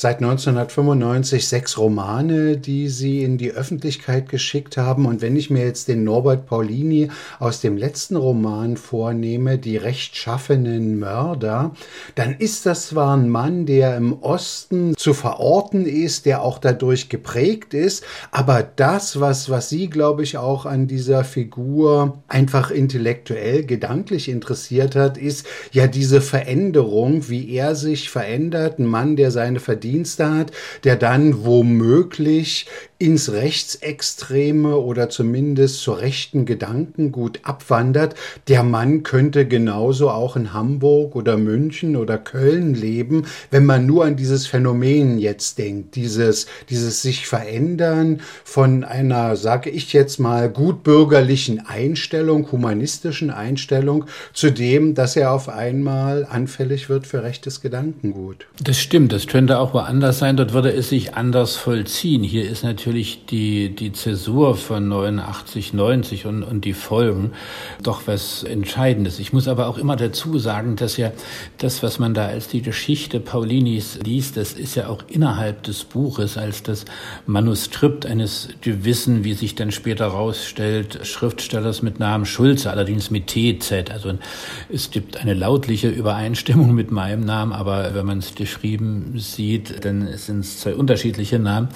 seit 0.00 0.22
1995 0.22 1.48
sechs 1.48 1.76
Romane, 1.76 2.56
die 2.56 2.86
sie 2.86 3.24
in 3.24 3.36
die 3.36 3.50
Öffentlichkeit 3.50 4.28
geschickt 4.28 4.76
haben. 4.76 5.06
Und 5.06 5.22
wenn 5.22 5.34
ich 5.34 5.50
mir 5.50 5.64
jetzt 5.64 5.88
den 5.88 6.04
Norbert 6.04 6.46
Paulini 6.46 7.08
aus 7.40 7.60
dem 7.60 7.76
letzten 7.76 8.14
Roman 8.14 8.76
vornehme, 8.76 9.58
die 9.58 9.76
rechtschaffenen 9.76 11.00
Mörder, 11.00 11.72
dann 12.14 12.36
ist 12.38 12.64
das 12.64 12.86
zwar 12.86 13.16
ein 13.16 13.28
Mann, 13.28 13.66
der 13.66 13.96
im 13.96 14.12
Osten 14.22 14.94
zu 14.96 15.14
verorten 15.14 15.84
ist, 15.84 16.26
der 16.26 16.42
auch 16.42 16.58
dadurch 16.58 17.08
geprägt 17.08 17.74
ist, 17.74 18.04
aber 18.30 18.62
das, 18.62 19.18
was, 19.18 19.50
was 19.50 19.68
Sie, 19.68 19.90
glaube 19.90 20.22
ich, 20.22 20.38
auch 20.38 20.64
an 20.64 20.86
dieser 20.86 21.24
Figur 21.24 22.22
einfach 22.28 22.70
intellektuell, 22.70 23.64
gedanklich 23.64 24.28
interessiert 24.28 24.94
hat, 24.94 25.18
ist 25.18 25.44
ja 25.72 25.88
diese 25.88 26.20
Veränderung, 26.20 27.28
wie 27.28 27.52
er 27.52 27.74
sich 27.74 28.10
verändert, 28.10 28.78
ein 28.78 28.86
Mann, 28.86 29.16
der 29.16 29.32
seine 29.32 29.58
Verdienste 29.58 29.87
Verdienste 29.88 30.30
hat, 30.30 30.52
der 30.84 30.96
dann 30.96 31.44
womöglich 31.44 32.66
ins 32.98 33.30
Rechtsextreme 33.30 34.76
oder 34.76 35.08
zumindest 35.08 35.80
zur 35.82 36.00
rechten 36.00 36.46
Gedankengut 36.46 37.40
abwandert. 37.44 38.16
Der 38.48 38.64
Mann 38.64 39.04
könnte 39.04 39.46
genauso 39.46 40.10
auch 40.10 40.34
in 40.34 40.52
Hamburg 40.52 41.14
oder 41.14 41.36
München 41.36 41.94
oder 41.94 42.18
Köln 42.18 42.74
leben, 42.74 43.26
wenn 43.52 43.64
man 43.64 43.86
nur 43.86 44.04
an 44.04 44.16
dieses 44.16 44.48
Phänomen 44.48 45.18
jetzt 45.18 45.58
denkt, 45.58 45.94
dieses, 45.94 46.46
dieses 46.70 47.00
sich 47.00 47.28
verändern 47.28 48.20
von 48.42 48.82
einer, 48.82 49.36
sage 49.36 49.70
ich 49.70 49.92
jetzt 49.92 50.18
mal, 50.18 50.50
gutbürgerlichen 50.50 51.64
Einstellung, 51.66 52.50
humanistischen 52.50 53.30
Einstellung, 53.30 54.06
zu 54.32 54.50
dem, 54.50 54.94
dass 54.94 55.14
er 55.14 55.32
auf 55.32 55.48
einmal 55.48 56.26
anfällig 56.28 56.88
wird 56.88 57.06
für 57.06 57.22
rechtes 57.22 57.60
Gedankengut. 57.60 58.46
Das 58.60 58.80
stimmt, 58.80 59.12
das 59.12 59.28
könnte 59.28 59.60
auch 59.60 59.72
woanders 59.78 60.18
sein, 60.18 60.36
dort 60.36 60.54
würde 60.54 60.72
es 60.72 60.88
sich 60.88 61.14
anders 61.14 61.54
vollziehen. 61.54 62.24
Hier 62.24 62.50
ist 62.50 62.64
natürlich 62.64 63.26
die, 63.26 63.72
die 63.72 63.92
Zäsur 63.92 64.56
von 64.56 64.88
89, 64.88 65.72
90 65.72 66.26
und, 66.26 66.42
und 66.42 66.64
die 66.64 66.72
Folgen 66.72 67.30
doch 67.80 68.02
was 68.06 68.42
Entscheidendes. 68.42 69.20
Ich 69.20 69.32
muss 69.32 69.46
aber 69.46 69.68
auch 69.68 69.78
immer 69.78 69.94
dazu 69.94 70.40
sagen, 70.40 70.74
dass 70.74 70.96
ja 70.96 71.12
das, 71.58 71.84
was 71.84 72.00
man 72.00 72.12
da 72.12 72.26
als 72.26 72.48
die 72.48 72.60
Geschichte 72.60 73.20
Paulinis 73.20 74.00
liest, 74.04 74.36
das 74.36 74.52
ist 74.52 74.74
ja 74.74 74.88
auch 74.88 75.04
innerhalb 75.06 75.62
des 75.62 75.84
Buches 75.84 76.36
als 76.36 76.64
das 76.64 76.84
Manuskript 77.26 78.04
eines 78.04 78.48
gewissen, 78.62 79.22
wie 79.22 79.34
sich 79.34 79.54
dann 79.54 79.70
später 79.70 80.08
rausstellt, 80.08 81.06
Schriftstellers 81.06 81.82
mit 81.82 82.00
Namen 82.00 82.26
Schulze, 82.26 82.70
allerdings 82.70 83.12
mit 83.12 83.28
TZ. 83.28 83.92
Also 83.92 84.12
es 84.68 84.90
gibt 84.90 85.18
eine 85.18 85.34
lautliche 85.34 85.88
Übereinstimmung 85.88 86.74
mit 86.74 86.90
meinem 86.90 87.24
Namen, 87.24 87.52
aber 87.52 87.94
wenn 87.94 88.06
man 88.06 88.18
es 88.18 88.34
geschrieben 88.34 89.12
sieht, 89.18 89.67
dann 89.80 90.08
sind 90.16 90.40
es 90.40 90.60
zwei 90.60 90.74
unterschiedliche 90.74 91.38
Namen. 91.38 91.68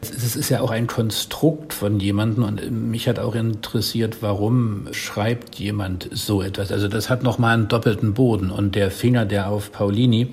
Es 0.00 0.36
ist 0.36 0.48
ja 0.48 0.60
auch 0.60 0.70
ein 0.70 0.86
Konstrukt 0.86 1.72
von 1.72 2.00
jemandem 2.00 2.44
und 2.44 2.70
mich 2.70 3.08
hat 3.08 3.18
auch 3.18 3.34
interessiert, 3.34 4.18
warum 4.20 4.88
schreibt 4.92 5.56
jemand 5.56 6.08
so 6.12 6.42
etwas. 6.42 6.72
Also 6.72 6.88
das 6.88 7.10
hat 7.10 7.22
nochmal 7.22 7.54
einen 7.54 7.68
doppelten 7.68 8.14
Boden 8.14 8.50
und 8.50 8.74
der 8.74 8.90
Finger, 8.90 9.24
der 9.24 9.50
auf 9.50 9.72
Paulini 9.72 10.32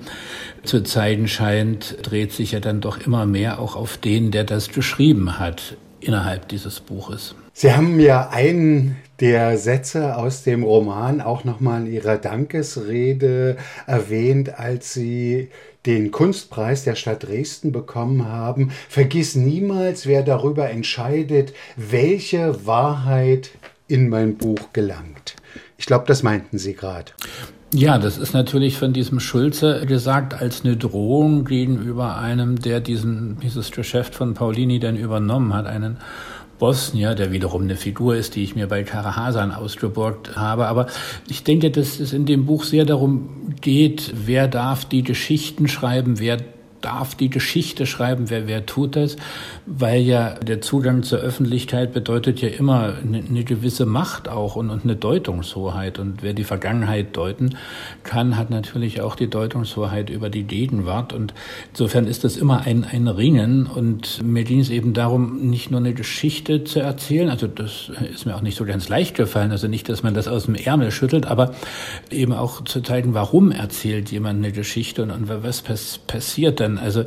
zu 0.64 0.82
zeigen 0.82 1.28
scheint, 1.28 1.96
dreht 2.02 2.32
sich 2.32 2.52
ja 2.52 2.60
dann 2.60 2.80
doch 2.80 2.98
immer 2.98 3.26
mehr 3.26 3.58
auch 3.58 3.76
auf 3.76 3.96
den, 3.96 4.30
der 4.30 4.44
das 4.44 4.68
geschrieben 4.68 5.38
hat 5.38 5.76
innerhalb 6.00 6.48
dieses 6.48 6.80
Buches. 6.80 7.34
Sie 7.52 7.72
haben 7.72 7.98
ja 7.98 8.28
einen 8.30 8.96
der 9.20 9.58
Sätze 9.58 10.16
aus 10.16 10.44
dem 10.44 10.62
Roman 10.62 11.20
auch 11.20 11.44
nochmal 11.44 11.80
in 11.86 11.92
Ihrer 11.92 12.18
Dankesrede 12.18 13.56
erwähnt, 13.86 14.58
als 14.58 14.94
Sie 14.94 15.50
den 15.86 16.10
Kunstpreis 16.10 16.84
der 16.84 16.94
Stadt 16.94 17.24
Dresden 17.24 17.72
bekommen 17.72 18.26
haben. 18.26 18.70
Vergiss 18.88 19.34
niemals, 19.34 20.06
wer 20.06 20.22
darüber 20.22 20.70
entscheidet, 20.70 21.52
welche 21.76 22.66
Wahrheit 22.66 23.50
in 23.88 24.08
mein 24.08 24.36
Buch 24.36 24.72
gelangt. 24.72 25.34
Ich 25.78 25.86
glaube, 25.86 26.04
das 26.06 26.22
meinten 26.22 26.58
Sie 26.58 26.74
gerade. 26.74 27.12
Ja, 27.74 27.98
das 27.98 28.16
ist 28.16 28.32
natürlich 28.32 28.78
von 28.78 28.94
diesem 28.94 29.20
Schulze 29.20 29.84
gesagt 29.84 30.40
als 30.40 30.64
eine 30.64 30.76
Drohung 30.76 31.44
gegenüber 31.44 32.16
einem, 32.16 32.58
der 32.58 32.80
diesen, 32.80 33.38
dieses 33.40 33.70
Geschäft 33.72 34.14
von 34.14 34.32
Paulini 34.32 34.80
dann 34.80 34.96
übernommen 34.96 35.52
hat, 35.52 35.66
einen 35.66 35.98
Bosnier, 36.58 37.14
der 37.14 37.30
wiederum 37.30 37.62
eine 37.62 37.76
Figur 37.76 38.16
ist, 38.16 38.36
die 38.36 38.42
ich 38.42 38.56
mir 38.56 38.68
bei 38.68 38.84
Kara 38.84 39.16
Hasan 39.16 39.52
ausgeborgt 39.52 40.34
habe. 40.34 40.66
Aber 40.66 40.86
ich 41.28 41.44
denke, 41.44 41.70
dass 41.70 42.00
es 42.00 42.14
in 42.14 42.24
dem 42.24 42.46
Buch 42.46 42.64
sehr 42.64 42.86
darum 42.86 43.28
geht, 43.60 44.14
wer 44.14 44.48
darf 44.48 44.86
die 44.86 45.02
Geschichten 45.02 45.68
schreiben, 45.68 46.18
wer 46.18 46.38
darf 46.80 47.14
die 47.14 47.30
Geschichte 47.30 47.86
schreiben, 47.86 48.30
wer, 48.30 48.46
wer 48.46 48.66
tut 48.66 48.96
das, 48.96 49.16
weil 49.66 50.00
ja 50.02 50.34
der 50.34 50.60
Zugang 50.60 51.02
zur 51.02 51.18
Öffentlichkeit 51.18 51.92
bedeutet 51.92 52.40
ja 52.40 52.48
immer 52.48 52.94
eine, 53.02 53.18
eine 53.18 53.44
gewisse 53.44 53.86
Macht 53.86 54.28
auch 54.28 54.56
und, 54.56 54.70
und 54.70 54.84
eine 54.84 54.96
Deutungshoheit. 54.96 55.98
Und 55.98 56.22
wer 56.22 56.32
die 56.32 56.44
Vergangenheit 56.44 57.16
deuten 57.16 57.56
kann, 58.04 58.36
hat 58.36 58.50
natürlich 58.50 59.00
auch 59.00 59.16
die 59.16 59.28
Deutungshoheit 59.28 60.10
über 60.10 60.30
die 60.30 60.44
Gegenwart. 60.44 61.12
Und 61.12 61.34
insofern 61.70 62.06
ist 62.06 62.24
das 62.24 62.36
immer 62.36 62.62
ein, 62.62 62.84
ein 62.84 63.08
Ringen. 63.08 63.66
Und 63.66 64.22
mir 64.22 64.44
ging 64.44 64.60
es 64.60 64.70
eben 64.70 64.94
darum, 64.94 65.48
nicht 65.50 65.70
nur 65.70 65.80
eine 65.80 65.94
Geschichte 65.94 66.64
zu 66.64 66.80
erzählen, 66.80 67.28
also 67.28 67.46
das 67.46 67.90
ist 68.12 68.26
mir 68.26 68.36
auch 68.36 68.42
nicht 68.42 68.56
so 68.56 68.64
ganz 68.64 68.88
leicht 68.88 69.16
gefallen, 69.16 69.50
also 69.50 69.68
nicht, 69.68 69.88
dass 69.88 70.02
man 70.02 70.14
das 70.14 70.28
aus 70.28 70.46
dem 70.46 70.54
Ärmel 70.54 70.90
schüttelt, 70.90 71.26
aber 71.26 71.54
eben 72.10 72.32
auch 72.32 72.62
zu 72.64 72.80
zeigen, 72.80 73.14
warum 73.14 73.50
erzählt 73.50 74.10
jemand 74.10 74.38
eine 74.38 74.52
Geschichte 74.52 75.02
und, 75.02 75.10
und 75.10 75.28
was 75.28 75.62
pass 75.62 75.98
passiert 76.06 76.60
dann 76.60 76.67
dann. 76.68 76.78
Also, 76.78 77.04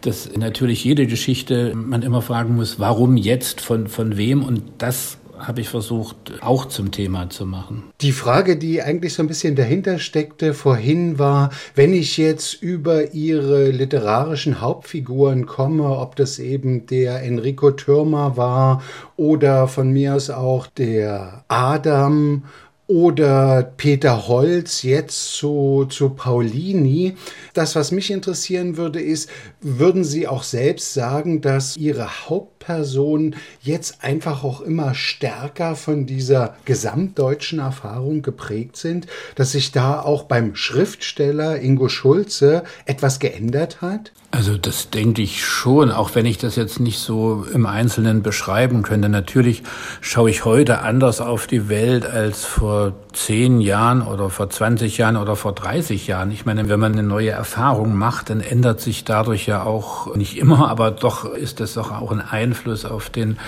dass 0.00 0.30
natürlich 0.36 0.84
jede 0.84 1.06
Geschichte 1.06 1.72
man 1.74 2.02
immer 2.02 2.22
fragen 2.22 2.56
muss, 2.56 2.78
warum 2.78 3.16
jetzt, 3.16 3.60
von, 3.60 3.86
von 3.88 4.16
wem 4.16 4.42
und 4.42 4.62
das 4.78 5.18
habe 5.38 5.60
ich 5.60 5.68
versucht 5.68 6.34
auch 6.40 6.66
zum 6.66 6.92
Thema 6.92 7.28
zu 7.28 7.46
machen. 7.46 7.82
Die 8.00 8.12
Frage, 8.12 8.56
die 8.56 8.80
eigentlich 8.80 9.14
so 9.14 9.24
ein 9.24 9.26
bisschen 9.26 9.56
dahinter 9.56 9.98
steckte 9.98 10.54
vorhin 10.54 11.18
war, 11.18 11.50
wenn 11.74 11.92
ich 11.92 12.16
jetzt 12.16 12.62
über 12.62 13.12
Ihre 13.12 13.70
literarischen 13.70 14.60
Hauptfiguren 14.60 15.46
komme, 15.46 15.98
ob 15.98 16.14
das 16.14 16.38
eben 16.38 16.86
der 16.86 17.24
Enrico 17.24 17.72
Türmer 17.72 18.36
war 18.36 18.82
oder 19.16 19.66
von 19.66 19.90
mir 19.90 20.14
aus 20.14 20.30
auch 20.30 20.68
der 20.68 21.44
Adam 21.48 22.44
oder 22.86 23.62
Peter 23.76 24.26
Holz 24.28 24.82
jetzt 24.82 25.34
zu, 25.34 25.86
zu 25.88 26.10
Paulini. 26.10 27.14
Das, 27.54 27.76
was 27.76 27.92
mich 27.92 28.10
interessieren 28.10 28.76
würde, 28.76 29.00
ist, 29.00 29.30
würden 29.62 30.04
Sie 30.04 30.28
auch 30.28 30.42
selbst 30.42 30.94
sagen, 30.94 31.40
dass 31.40 31.76
Ihre 31.76 32.28
Hauptpersonen 32.28 33.36
jetzt 33.60 34.02
einfach 34.02 34.44
auch 34.44 34.60
immer 34.60 34.94
stärker 34.94 35.76
von 35.76 36.06
dieser 36.06 36.56
gesamtdeutschen 36.64 37.60
Erfahrung 37.60 38.22
geprägt 38.22 38.76
sind, 38.76 39.06
dass 39.36 39.52
sich 39.52 39.72
da 39.72 40.00
auch 40.00 40.24
beim 40.24 40.54
Schriftsteller 40.54 41.60
Ingo 41.60 41.88
Schulze 41.88 42.64
etwas 42.84 43.18
geändert 43.18 43.80
hat? 43.80 44.12
Also 44.34 44.56
das 44.56 44.88
denke 44.88 45.20
ich 45.20 45.44
schon, 45.44 45.90
auch 45.90 46.14
wenn 46.14 46.24
ich 46.24 46.38
das 46.38 46.56
jetzt 46.56 46.80
nicht 46.80 46.98
so 46.98 47.44
im 47.52 47.66
Einzelnen 47.66 48.22
beschreiben 48.22 48.82
könnte. 48.82 49.10
Natürlich 49.10 49.62
schaue 50.00 50.30
ich 50.30 50.46
heute 50.46 50.80
anders 50.80 51.20
auf 51.20 51.46
die 51.46 51.68
Welt 51.68 52.06
als 52.06 52.46
vor 52.46 52.94
zehn 53.12 53.60
Jahren 53.60 54.00
oder 54.00 54.30
vor 54.30 54.48
20 54.48 54.96
Jahren 54.96 55.18
oder 55.18 55.36
vor 55.36 55.52
30 55.52 56.06
Jahren. 56.06 56.30
Ich 56.30 56.46
meine, 56.46 56.70
wenn 56.70 56.80
man 56.80 56.92
eine 56.92 57.02
neue 57.02 57.28
Erfahrung 57.28 57.94
macht, 57.94 58.30
dann 58.30 58.40
ändert 58.40 58.80
sich 58.80 59.04
dadurch 59.04 59.46
ja 59.46 59.51
auch 59.60 60.14
nicht 60.16 60.38
immer, 60.38 60.68
aber 60.68 60.90
doch 60.90 61.24
ist 61.34 61.60
das 61.60 61.74
doch 61.74 61.92
auch 61.92 62.10
ein 62.10 62.20
Einfluss 62.20 62.84
auf 62.84 63.10
den, 63.10 63.38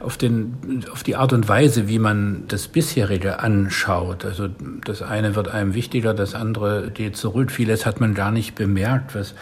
auf 0.00 0.16
den, 0.16 0.84
auf 0.92 1.02
die 1.02 1.16
Art 1.16 1.32
und 1.32 1.48
Weise, 1.48 1.88
wie 1.88 1.98
man 1.98 2.44
das 2.48 2.68
bisherige 2.68 3.40
anschaut. 3.40 4.24
Also 4.24 4.48
das 4.84 5.02
eine 5.02 5.34
wird 5.34 5.48
einem 5.48 5.74
wichtiger, 5.74 6.12
das 6.12 6.34
andere 6.34 6.90
geht 6.90 7.16
zurück. 7.16 7.50
Vieles 7.50 7.86
hat 7.86 8.00
man 8.00 8.14
gar 8.14 8.30
nicht 8.30 8.54
bemerkt, 8.54 9.14
was, 9.14 9.34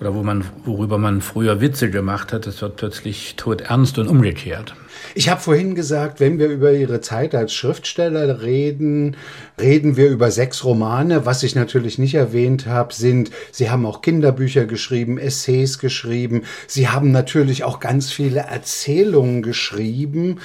oder 0.00 0.14
wo 0.14 0.22
man 0.22 0.44
worüber 0.64 0.98
man 0.98 1.20
früher 1.20 1.60
Witze 1.60 1.90
gemacht 1.90 2.32
hat, 2.32 2.46
das 2.46 2.60
wird 2.60 2.76
plötzlich 2.76 3.36
todernst 3.36 3.98
und 3.98 4.08
umgekehrt. 4.08 4.74
Ich 5.14 5.28
habe 5.28 5.40
vorhin 5.40 5.74
gesagt, 5.74 6.20
wenn 6.20 6.38
wir 6.38 6.48
über 6.48 6.72
Ihre 6.72 7.00
Zeit 7.00 7.34
als 7.34 7.52
Schriftsteller 7.52 8.42
reden, 8.42 9.16
reden 9.60 9.96
wir 9.96 10.08
über 10.08 10.30
sechs 10.30 10.64
Romane. 10.64 11.26
Was 11.26 11.42
ich 11.42 11.54
natürlich 11.54 11.98
nicht 11.98 12.14
erwähnt 12.14 12.66
habe, 12.66 12.94
sind, 12.94 13.30
Sie 13.52 13.70
haben 13.70 13.86
auch 13.86 14.02
Kinderbücher 14.02 14.66
geschrieben, 14.66 15.18
Essays 15.18 15.78
geschrieben. 15.78 16.42
Sie 16.66 16.88
haben 16.88 17.12
natürlich 17.12 17.64
auch 17.64 17.80
ganz 17.80 18.12
viele 18.12 18.40
Erzählungen 18.40 19.42
geschrieben. 19.42 20.40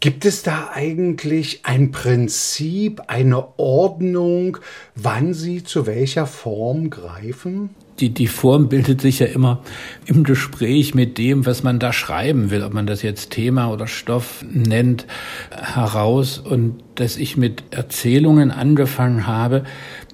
Gibt 0.00 0.26
es 0.26 0.42
da 0.42 0.70
eigentlich 0.74 1.60
ein 1.64 1.90
Prinzip, 1.90 3.02
eine 3.06 3.58
Ordnung, 3.58 4.58
wann 4.94 5.32
Sie 5.32 5.64
zu 5.64 5.86
welcher 5.86 6.26
Form 6.26 6.90
greifen? 6.90 7.70
Die, 8.00 8.10
die 8.10 8.26
Form 8.26 8.68
bildet 8.68 9.00
sich 9.00 9.18
ja 9.18 9.26
immer 9.26 9.62
im 10.06 10.24
Gespräch 10.24 10.94
mit 10.94 11.18
dem, 11.18 11.46
was 11.46 11.62
man 11.62 11.78
da 11.78 11.92
schreiben 11.92 12.50
will, 12.50 12.62
ob 12.62 12.72
man 12.72 12.86
das 12.86 13.02
jetzt 13.02 13.30
Thema 13.30 13.70
oder 13.70 13.86
Stoff 13.86 14.44
nennt, 14.50 15.06
heraus. 15.50 16.38
Und 16.38 16.82
dass 16.94 17.16
ich 17.16 17.36
mit 17.36 17.64
Erzählungen 17.70 18.50
angefangen 18.50 19.26
habe, 19.26 19.64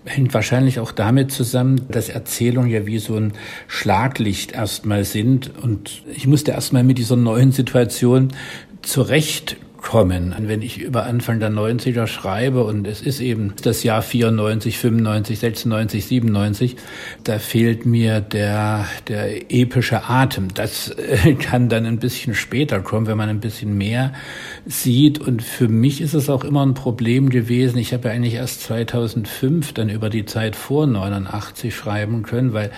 hängt 0.04 0.34
wahrscheinlich 0.34 0.80
auch 0.80 0.92
damit 0.92 1.30
zusammen, 1.30 1.82
dass 1.88 2.08
Erzählungen 2.08 2.70
ja 2.70 2.86
wie 2.86 2.98
so 2.98 3.16
ein 3.16 3.32
Schlaglicht 3.68 4.52
erstmal 4.52 5.04
sind. 5.04 5.50
Und 5.62 6.02
ich 6.14 6.26
musste 6.26 6.52
erstmal 6.52 6.84
mit 6.84 6.98
dieser 6.98 7.16
neuen 7.16 7.52
Situation 7.52 8.28
zurecht 8.82 9.56
kommen. 9.82 10.34
Wenn 10.38 10.62
ich 10.62 10.80
über 10.80 11.04
Anfang 11.04 11.40
der 11.40 11.50
90er 11.50 12.06
schreibe 12.06 12.64
und 12.64 12.86
es 12.86 13.02
ist 13.02 13.20
eben 13.20 13.52
das 13.62 13.82
Jahr 13.82 14.00
94, 14.00 14.78
95, 14.78 15.38
96, 15.38 16.06
97, 16.06 16.76
da 17.24 17.38
fehlt 17.38 17.84
mir 17.84 18.20
der, 18.20 18.86
der 19.08 19.52
epische 19.52 20.08
Atem. 20.08 20.54
Das 20.54 20.90
äh, 20.90 21.34
kann 21.38 21.68
dann 21.68 21.84
ein 21.84 21.98
bisschen 21.98 22.34
später 22.34 22.80
kommen, 22.80 23.06
wenn 23.08 23.18
man 23.18 23.28
ein 23.28 23.40
bisschen 23.40 23.76
mehr 23.76 24.12
sieht. 24.64 25.18
Und 25.18 25.42
für 25.42 25.68
mich 25.68 26.00
ist 26.00 26.14
es 26.14 26.30
auch 26.30 26.44
immer 26.44 26.64
ein 26.64 26.74
Problem 26.74 27.28
gewesen. 27.28 27.78
Ich 27.78 27.92
habe 27.92 28.08
ja 28.08 28.14
eigentlich 28.14 28.34
erst 28.34 28.62
2005 28.62 29.72
dann 29.74 29.88
über 29.88 30.08
die 30.08 30.24
Zeit 30.24 30.54
vor 30.54 30.86
89 30.86 31.74
schreiben 31.74 32.22
können, 32.22 32.52
weil 32.52 32.70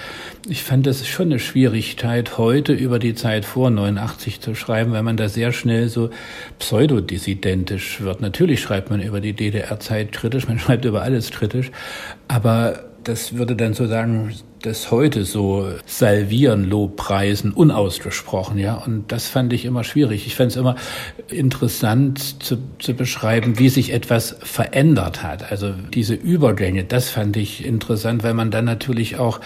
ich 0.49 0.63
fand, 0.63 0.87
das 0.87 1.01
ist 1.01 1.09
schon 1.09 1.27
eine 1.27 1.39
Schwierigkeit, 1.39 2.39
heute 2.39 2.73
über 2.73 2.99
die 2.99 3.15
Zeit 3.15 3.45
vor 3.45 3.71
89 3.71 4.41
zu 4.41 4.55
schreiben, 4.55 4.93
weil 4.93 5.03
man 5.03 5.17
da 5.17 5.29
sehr 5.29 5.53
schnell 5.53 5.89
so 5.89 6.11
pseudo 6.59 6.94
pseudodissidentisch 6.95 8.01
wird. 8.01 8.21
Natürlich 8.21 8.61
schreibt 8.61 8.91
man 8.91 9.01
über 9.01 9.21
die 9.21 9.33
DDR-Zeit 9.33 10.13
kritisch, 10.13 10.49
man 10.49 10.59
schreibt 10.61 10.85
über 10.85 11.03
alles 11.03 11.31
kritisch, 11.31 11.71
aber 12.29 12.85
das 13.03 13.37
würde 13.37 13.57
dann 13.57 13.75
sozusagen 13.75 14.33
das 14.64 14.90
heute 14.90 15.25
so 15.25 15.68
salvieren, 15.85 16.68
Lobpreisen, 16.68 17.52
unausgesprochen, 17.52 18.59
ja. 18.59 18.75
Und 18.75 19.12
das 19.12 19.28
fand 19.28 19.52
ich 19.52 19.64
immer 19.64 19.85
schwierig. 19.85 20.26
Ich 20.26 20.37
fand 20.37 20.52
es 20.52 20.56
immer 20.56 20.76
interessant 21.28 22.42
zu, 22.42 22.56
zu 22.78 22.94
beschreiben, 22.94 23.59
wie 23.59 23.68
sich 23.68 23.92
etwas 23.92 24.37
verändert 24.42 25.23
hat. 25.23 25.50
Also 25.52 25.73
diese 25.92 26.14
Übergänge, 26.14 26.85
das 26.85 27.11
fand 27.11 27.37
ich 27.37 27.64
interessant, 27.64 28.23
weil 28.23 28.35
man 28.35 28.50
dann 28.50 28.64
natürlich 28.64 29.18
auch 29.18 29.40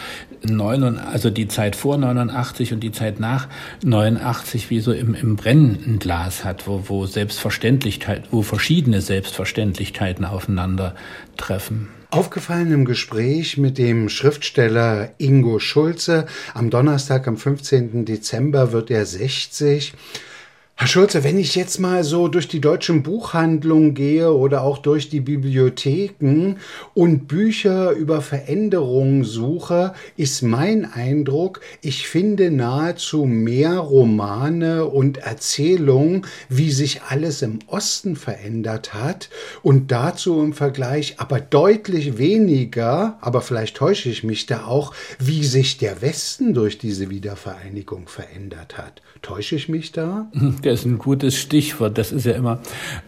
neun, 0.46 0.98
also 0.98 1.30
die 1.30 1.48
Zeit 1.48 1.74
vor 1.74 1.96
89 1.98 2.72
und 2.72 2.80
die 2.80 2.92
Zeit 2.92 3.18
nach 3.18 3.48
89 3.84 4.70
wie 4.70 4.80
so 4.80 4.92
im, 4.92 5.14
im 5.14 5.34
brennenden 5.34 5.98
Glas 5.98 6.44
hat, 6.44 6.68
wo, 6.68 6.84
wo 6.86 7.06
Selbstverständlichkeit, 7.06 8.24
wo 8.30 8.42
verschiedene 8.42 9.00
Selbstverständlichkeiten 9.00 10.24
aufeinandertreffen. 10.24 11.97
Aufgefallen 12.10 12.72
im 12.72 12.84
Gespräch 12.86 13.58
mit 13.58 13.76
dem 13.76 14.08
Schriftsteller 14.08 15.10
Ingo 15.18 15.58
Schulze 15.58 16.24
am 16.54 16.70
Donnerstag, 16.70 17.28
am 17.28 17.36
15. 17.36 18.06
Dezember 18.06 18.72
wird 18.72 18.90
er 18.90 19.04
60. 19.04 19.92
Herr 20.80 20.86
Schulze, 20.86 21.24
wenn 21.24 21.38
ich 21.38 21.56
jetzt 21.56 21.80
mal 21.80 22.04
so 22.04 22.28
durch 22.28 22.46
die 22.46 22.60
deutschen 22.60 23.02
Buchhandlungen 23.02 23.94
gehe 23.94 24.32
oder 24.32 24.62
auch 24.62 24.78
durch 24.78 25.08
die 25.08 25.18
Bibliotheken 25.18 26.54
und 26.94 27.26
Bücher 27.26 27.90
über 27.90 28.20
Veränderungen 28.20 29.24
suche, 29.24 29.92
ist 30.16 30.42
mein 30.42 30.84
Eindruck, 30.84 31.62
ich 31.82 32.06
finde 32.06 32.52
nahezu 32.52 33.24
mehr 33.24 33.76
Romane 33.78 34.84
und 34.84 35.18
Erzählungen, 35.18 36.24
wie 36.48 36.70
sich 36.70 37.02
alles 37.02 37.42
im 37.42 37.58
Osten 37.66 38.14
verändert 38.14 38.94
hat 38.94 39.30
und 39.64 39.90
dazu 39.90 40.40
im 40.40 40.52
Vergleich 40.52 41.16
aber 41.18 41.40
deutlich 41.40 42.18
weniger, 42.18 43.18
aber 43.20 43.40
vielleicht 43.40 43.76
täusche 43.76 44.10
ich 44.10 44.22
mich 44.22 44.46
da 44.46 44.66
auch, 44.66 44.94
wie 45.18 45.42
sich 45.42 45.76
der 45.78 46.02
Westen 46.02 46.54
durch 46.54 46.78
diese 46.78 47.10
Wiedervereinigung 47.10 48.06
verändert 48.06 48.78
hat. 48.78 49.02
Täusche 49.22 49.56
ich 49.56 49.68
mich 49.68 49.90
da? 49.90 50.30
Das 50.68 50.80
ist 50.80 50.84
ein 50.84 50.98
gutes 50.98 51.38
Stichwort. 51.38 51.96
Das 51.96 52.12
ist 52.12 52.26
ja 52.26 52.32
immer 52.32 52.58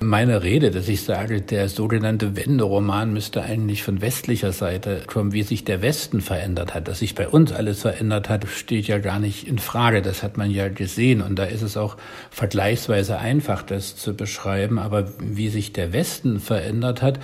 meine 0.01 0.43
Rede, 0.43 0.71
dass 0.71 0.89
ich 0.89 1.03
sage, 1.03 1.43
der 1.43 1.69
sogenannte 1.69 2.35
Wenderoman 2.35 3.13
müsste 3.13 3.43
eigentlich 3.43 3.83
von 3.83 4.01
westlicher 4.01 4.53
Seite 4.53 5.03
kommen, 5.07 5.35
wie 5.35 5.43
sich 5.43 5.63
der 5.65 5.83
Westen 5.83 6.23
verändert 6.23 6.75
hat. 6.75 6.89
Dass 6.89 7.01
sich 7.01 7.15
bei 7.15 7.29
uns 7.29 7.53
alles 7.53 7.83
verändert 7.83 8.31
hat, 8.31 8.49
steht 8.49 8.87
ja 8.87 8.97
gar 8.97 9.19
nicht 9.19 9.47
in 9.47 9.59
Frage. 9.59 10.01
Das 10.01 10.23
hat 10.23 10.39
man 10.39 10.51
ja 10.51 10.71
gesehen. 10.71 11.21
Und 11.21 11.39
da 11.39 11.45
ist 11.45 11.61
es 11.61 11.77
auch 11.77 11.99
vergleichsweise 12.31 13.19
einfach, 13.19 13.63
das 13.63 13.95
zu 13.95 14.15
beschreiben. 14.15 14.79
Aber 14.79 15.09
wie 15.19 15.51
sich 15.51 15.75
der 15.75 15.93
Westen 15.93 16.41
verändert 16.41 17.03
hat, 17.03 17.21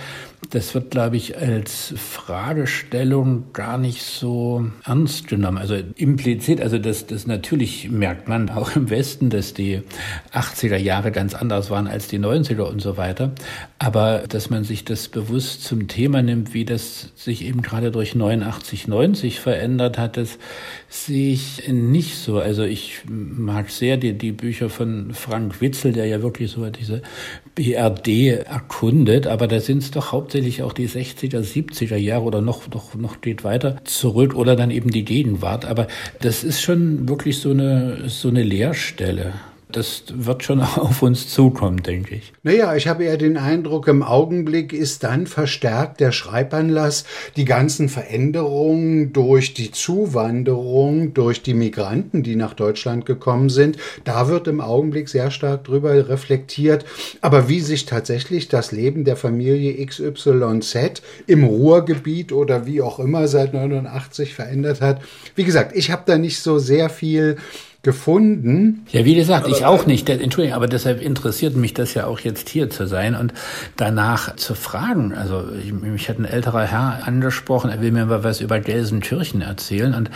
das 0.51 0.73
wird, 0.75 0.91
glaube 0.91 1.17
ich, 1.17 1.37
als 1.37 1.93
Fragestellung 1.97 3.45
gar 3.53 3.77
nicht 3.77 4.03
so 4.03 4.69
ernst 4.85 5.27
genommen. 5.27 5.57
Also 5.57 5.75
implizit, 5.95 6.61
also 6.61 6.77
das, 6.77 7.07
das 7.07 7.25
natürlich 7.25 7.89
merkt 7.89 8.27
man 8.29 8.49
auch 8.49 8.75
im 8.75 8.89
Westen, 8.91 9.29
dass 9.29 9.53
die 9.53 9.81
80er 10.37 10.77
Jahre 10.77 11.11
ganz 11.11 11.33
anders 11.33 11.69
waren 11.69 11.87
als 11.87 12.07
die 12.07 12.19
90er 12.19 12.61
und 12.61 12.81
so 12.81 12.97
weiter. 12.97 13.31
Aber 13.79 14.23
dass 14.27 14.49
man 14.49 14.63
sich 14.63 14.85
das 14.85 15.07
bewusst 15.07 15.63
zum 15.63 15.87
Thema 15.87 16.21
nimmt, 16.21 16.53
wie 16.53 16.65
das 16.65 17.09
sich 17.15 17.43
eben 17.43 17.61
gerade 17.61 17.91
durch 17.91 18.15
89, 18.15 18.87
90 18.87 19.39
verändert 19.39 19.97
hat, 19.97 20.17
das 20.17 20.37
sehe 20.89 21.33
ich 21.33 21.67
nicht 21.67 22.17
so. 22.17 22.39
Also 22.39 22.63
ich 22.63 23.01
mag 23.07 23.69
sehr 23.69 23.97
die, 23.97 24.13
die 24.13 24.31
Bücher 24.31 24.69
von 24.69 25.13
Frank 25.13 25.61
Witzel, 25.61 25.93
der 25.93 26.05
ja 26.05 26.21
wirklich 26.21 26.51
so 26.51 26.67
diese 26.69 27.01
BRD 27.55 28.45
erkundet, 28.45 29.25
aber 29.27 29.47
da 29.47 29.59
sind 29.59 29.79
es 29.79 29.91
doch 29.91 30.11
hauptsächlich 30.11 30.61
auch 30.61 30.73
die 30.73 30.87
60er, 30.87 31.41
70er 31.41 31.95
Jahre 31.95 32.23
oder 32.23 32.41
noch, 32.41 32.67
noch, 32.69 32.93
noch 32.93 33.21
geht 33.21 33.43
weiter 33.43 33.77
zurück 33.83 34.35
oder 34.35 34.55
dann 34.55 34.71
eben 34.71 34.91
die 34.91 35.05
Gegenwart. 35.05 35.65
Aber 35.65 35.87
das 36.21 36.43
ist 36.43 36.61
schon 36.61 37.09
wirklich 37.09 37.39
so 37.39 37.51
eine, 37.51 38.09
so 38.09 38.29
eine 38.29 38.43
Leerstelle. 38.43 39.33
Das 39.69 40.03
wird 40.13 40.43
schon 40.43 40.61
auf 40.61 41.01
uns 41.01 41.29
zukommen, 41.29 41.83
denke 41.83 42.15
ich. 42.15 42.33
Naja, 42.43 42.75
ich 42.75 42.87
habe 42.87 43.03
eher 43.03 43.17
den 43.17 43.37
Eindruck, 43.37 43.87
im 43.87 44.01
Augenblick 44.01 44.71
ist 44.71 45.03
dann 45.03 45.27
verstärkt 45.27 45.99
der 45.99 46.11
Schreibanlass, 46.11 47.03
die 47.35 47.45
ganzen 47.45 47.89
Veränderungen 47.89 49.11
durch 49.11 49.53
die 49.53 49.71
Zuwanderung, 49.71 51.13
durch 51.13 51.41
die 51.41 51.53
Migranten, 51.53 52.23
die 52.23 52.35
nach 52.35 52.53
Deutschland 52.53 53.05
gekommen 53.05 53.49
sind. 53.49 53.77
Da 54.03 54.29
wird 54.29 54.47
im 54.47 54.61
Augenblick 54.61 55.09
sehr 55.09 55.31
stark 55.31 55.65
drüber 55.65 56.07
reflektiert. 56.07 56.85
Aber 57.21 57.49
wie 57.49 57.59
sich 57.59 57.85
tatsächlich 57.85 58.47
das 58.47 58.71
Leben 58.71 59.03
der 59.03 59.17
Familie 59.17 59.85
XYZ 59.85 61.01
im 61.27 61.43
Ruhrgebiet 61.43 62.31
oder 62.31 62.65
wie 62.65 62.81
auch 62.81 62.99
immer 62.99 63.27
seit 63.27 63.53
89 63.53 64.33
verändert 64.33 64.81
hat, 64.81 65.01
wie 65.35 65.43
gesagt, 65.43 65.75
ich 65.75 65.91
habe 65.91 66.03
da 66.05 66.17
nicht 66.17 66.39
so 66.39 66.57
sehr 66.57 66.89
viel 66.89 67.37
gefunden. 67.87 68.85
Ja, 68.91 69.05
wie 69.05 69.15
gesagt, 69.15 69.47
ich 69.47 69.63
auch 69.63 69.85
nicht. 69.85 70.09
Entschuldigung, 70.09 70.57
aber 70.57 70.67
deshalb 70.67 71.01
interessiert 71.01 71.55
mich 71.55 71.73
das 71.73 71.93
ja 71.93 72.05
auch 72.05 72.19
jetzt 72.19 72.49
hier 72.49 72.69
zu 72.69 72.85
sein 72.85 73.15
und 73.15 73.33
danach 73.77 74.35
zu 74.35 74.55
fragen. 74.55 75.13
Also 75.13 75.45
ich, 75.63 75.71
mich 75.71 76.09
hat 76.09 76.19
ein 76.19 76.25
älterer 76.25 76.63
Herr 76.63 77.07
angesprochen, 77.07 77.69
er 77.69 77.81
will 77.81 77.93
mir 77.93 78.05
mal 78.05 78.25
was 78.25 78.41
über 78.41 78.59
Gelsenkirchen 78.59 79.39
erzählen 79.39 79.93
und 79.93 80.11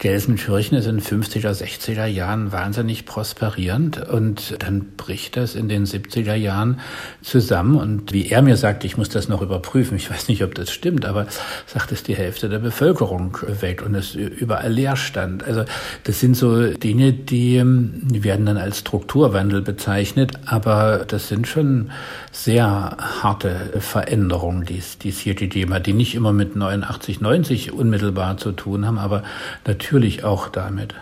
Gelsenkirchen 0.00 0.76
ist 0.76 0.86
in 0.86 1.00
50er, 1.00 1.48
60er 1.48 2.04
Jahren 2.04 2.52
wahnsinnig 2.52 3.06
prosperierend 3.06 4.06
und 4.06 4.62
dann 4.62 4.92
bricht 4.98 5.38
das 5.38 5.54
in 5.54 5.70
den 5.70 5.86
70er 5.86 6.34
Jahren 6.34 6.78
zusammen 7.22 7.76
und 7.76 8.12
wie 8.12 8.28
er 8.28 8.42
mir 8.42 8.58
sagt, 8.58 8.84
ich 8.84 8.98
muss 8.98 9.08
das 9.08 9.30
noch 9.30 9.40
überprüfen, 9.40 9.96
ich 9.96 10.10
weiß 10.10 10.28
nicht, 10.28 10.44
ob 10.44 10.54
das 10.54 10.70
stimmt, 10.70 11.06
aber 11.06 11.26
sagt 11.64 11.90
es 11.90 12.02
die 12.02 12.16
Hälfte 12.16 12.50
der 12.50 12.58
Bevölkerung 12.58 13.38
weg 13.62 13.80
und 13.80 13.94
es 13.94 14.14
überall 14.14 14.70
Leerstand. 14.70 15.42
Also 15.42 15.64
das 16.02 16.20
sind 16.20 16.36
so 16.36 16.74
Dinge, 16.74 17.13
die, 17.14 17.62
die 17.64 18.24
werden 18.24 18.46
dann 18.46 18.56
als 18.56 18.80
Strukturwandel 18.80 19.62
bezeichnet, 19.62 20.32
aber 20.46 21.04
das 21.06 21.28
sind 21.28 21.46
schon 21.48 21.90
sehr 22.32 22.96
harte 23.22 23.72
Veränderungen, 23.78 24.64
die 24.64 24.82
die 25.02 25.08
es 25.08 25.18
hier 25.18 25.34
gegeben 25.34 25.72
hat, 25.72 25.86
die 25.86 25.92
nicht 25.92 26.14
immer 26.14 26.32
mit 26.32 26.56
89, 26.56 27.20
90 27.20 27.72
unmittelbar 27.72 28.36
zu 28.36 28.52
tun 28.52 28.86
haben, 28.86 28.98
aber 28.98 29.22
natürlich 29.66 30.24
auch 30.24 30.48
damit. 30.48 30.94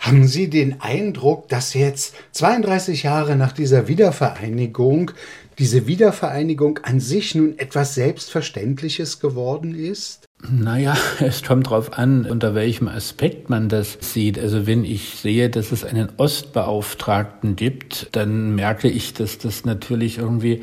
Haben 0.00 0.26
Sie 0.26 0.48
den 0.48 0.80
Eindruck, 0.80 1.48
dass 1.48 1.74
jetzt 1.74 2.14
32 2.32 3.02
Jahre 3.02 3.36
nach 3.36 3.52
dieser 3.52 3.86
Wiedervereinigung 3.86 5.12
diese 5.58 5.86
Wiedervereinigung 5.86 6.80
an 6.84 7.00
sich 7.00 7.34
nun 7.34 7.58
etwas 7.58 7.94
Selbstverständliches 7.94 9.20
geworden 9.20 9.74
ist? 9.74 10.26
Naja, 10.48 10.96
es 11.20 11.42
kommt 11.42 11.66
darauf 11.66 11.92
an, 11.98 12.24
unter 12.24 12.54
welchem 12.54 12.88
Aspekt 12.88 13.50
man 13.50 13.68
das 13.68 13.98
sieht. 14.00 14.38
Also 14.38 14.66
wenn 14.66 14.84
ich 14.84 15.16
sehe, 15.16 15.50
dass 15.50 15.70
es 15.70 15.84
einen 15.84 16.08
Ostbeauftragten 16.16 17.56
gibt, 17.56 18.08
dann 18.12 18.54
merke 18.54 18.88
ich, 18.88 19.12
dass 19.12 19.36
das 19.36 19.66
natürlich 19.66 20.16
irgendwie 20.16 20.62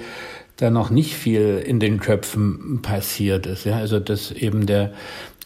da 0.56 0.72
noch 0.72 0.90
nicht 0.90 1.14
viel 1.14 1.64
in 1.64 1.80
den 1.80 2.00
Köpfen 2.00 2.82
passiert 2.82 3.46
ist. 3.46 3.66
Ja, 3.66 3.78
also 3.78 4.00
dass 4.00 4.32
eben 4.32 4.66
der 4.66 4.94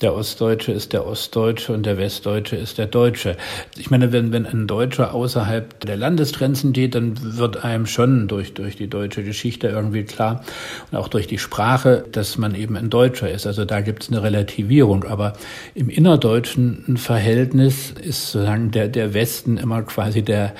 Der 0.01 0.15
Ostdeutsche 0.15 0.71
ist 0.71 0.93
der 0.93 1.05
Ostdeutsche 1.05 1.73
und 1.73 1.85
der 1.85 1.99
Westdeutsche 1.99 2.55
ist 2.55 2.79
der 2.79 2.87
Deutsche. 2.87 3.37
Ich 3.77 3.91
meine, 3.91 4.11
wenn, 4.11 4.31
wenn 4.31 4.47
ein 4.47 4.65
Deutscher 4.65 5.13
außerhalb 5.13 5.79
der 5.81 5.95
Landesgrenzen 5.95 6.73
geht, 6.73 6.95
dann 6.95 7.37
wird 7.37 7.63
einem 7.63 7.85
schon 7.85 8.27
durch, 8.27 8.55
durch 8.55 8.75
die 8.75 8.87
deutsche 8.87 9.23
Geschichte 9.23 9.67
irgendwie 9.67 10.03
klar 10.03 10.43
und 10.89 10.97
auch 10.97 11.07
durch 11.07 11.27
die 11.27 11.37
Sprache, 11.37 12.03
dass 12.11 12.39
man 12.39 12.55
eben 12.55 12.75
ein 12.77 12.89
Deutscher 12.89 13.29
ist. 13.29 13.45
Also 13.45 13.63
da 13.63 13.81
gibt 13.81 14.01
es 14.01 14.09
eine 14.09 14.23
Relativierung. 14.23 15.03
Aber 15.03 15.33
im 15.75 15.89
innerdeutschen 15.89 16.97
Verhältnis 16.97 17.91
ist 17.91 18.31
sozusagen 18.31 18.71
der, 18.71 18.87
der 18.87 19.13
Westen 19.13 19.57
immer 19.57 19.83
quasi 19.83 20.23
der, 20.23 20.55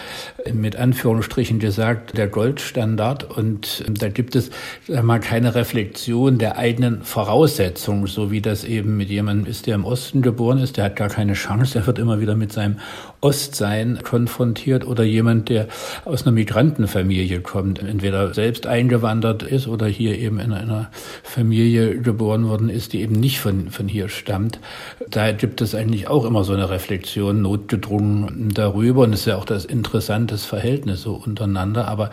mit 0.53 0.75
Anführungsstrichen 0.75 1.57
gesagt, 1.57 2.15
der 2.15 2.27
Goldstandard. 2.27 3.23
Und 3.23 3.83
da 3.89 4.09
gibt 4.09 4.35
es 4.35 4.51
mal, 4.87 5.19
keine 5.19 5.55
Reflexion 5.55 6.37
der 6.37 6.59
eigenen 6.59 7.01
Voraussetzungen, 7.01 8.05
so 8.05 8.29
wie 8.29 8.41
das 8.41 8.63
eben 8.63 8.97
mit 8.97 9.09
jemandem 9.09 9.30
ist, 9.45 9.67
der 9.67 9.75
im 9.75 9.85
Osten 9.85 10.21
geboren 10.21 10.59
ist, 10.59 10.77
der 10.77 10.85
hat 10.85 10.95
gar 10.95 11.09
keine 11.09 11.33
Chance, 11.33 11.73
der 11.73 11.87
wird 11.87 11.99
immer 11.99 12.19
wieder 12.19 12.35
mit 12.35 12.51
seinem 12.51 12.79
Ostsein 13.21 13.99
konfrontiert 14.03 14.85
oder 14.85 15.03
jemand, 15.03 15.49
der 15.49 15.67
aus 16.05 16.23
einer 16.23 16.31
Migrantenfamilie 16.31 17.41
kommt, 17.41 17.79
entweder 17.79 18.33
selbst 18.33 18.65
eingewandert 18.65 19.43
ist 19.43 19.67
oder 19.67 19.85
hier 19.85 20.17
eben 20.17 20.39
in 20.39 20.51
einer 20.51 20.89
Familie 21.21 21.99
geboren 21.99 22.47
worden 22.47 22.69
ist, 22.69 22.93
die 22.93 23.01
eben 23.01 23.15
nicht 23.15 23.39
von, 23.39 23.69
von 23.69 23.87
hier 23.87 24.09
stammt. 24.09 24.59
Da 25.07 25.31
gibt 25.31 25.61
es 25.61 25.75
eigentlich 25.75 26.07
auch 26.07 26.25
immer 26.25 26.43
so 26.43 26.53
eine 26.53 26.69
Reflexion, 26.71 27.43
notgedrungen 27.43 28.49
darüber. 28.53 29.03
Und 29.03 29.13
es 29.13 29.21
ist 29.21 29.25
ja 29.27 29.37
auch 29.37 29.45
das 29.45 29.65
interessante 29.65 30.37
Verhältnis 30.37 31.03
so 31.03 31.13
untereinander. 31.13 31.87
Aber 31.87 32.09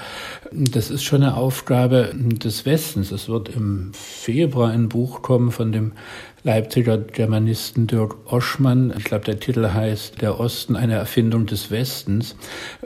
das 0.53 0.91
ist 0.91 1.05
schon 1.05 1.23
eine 1.23 1.37
Aufgabe 1.37 2.13
des 2.15 2.67
Westens. 2.67 3.13
Es 3.13 3.29
wird 3.29 3.49
im 3.49 3.93
Februar 3.95 4.71
ein 4.71 4.89
Buch 4.91 5.23
kommen 5.23 5.53
von 5.53 5.73
dem 5.73 5.93
Leipziger 6.45 6.99
Germanisten 6.99 7.89
Dirk 7.89 8.33
Oschmann. 8.33 8.95
Ich 8.97 9.05
glaube, 9.05 9.25
der 9.25 9.41
Titel 9.41 9.69
heißt 9.69 10.21
Der 10.23 10.39
Osten, 10.39 10.77
eine 10.77 10.95
Erfindung 10.99 11.47
des 11.47 11.71
Westens. 11.71 12.37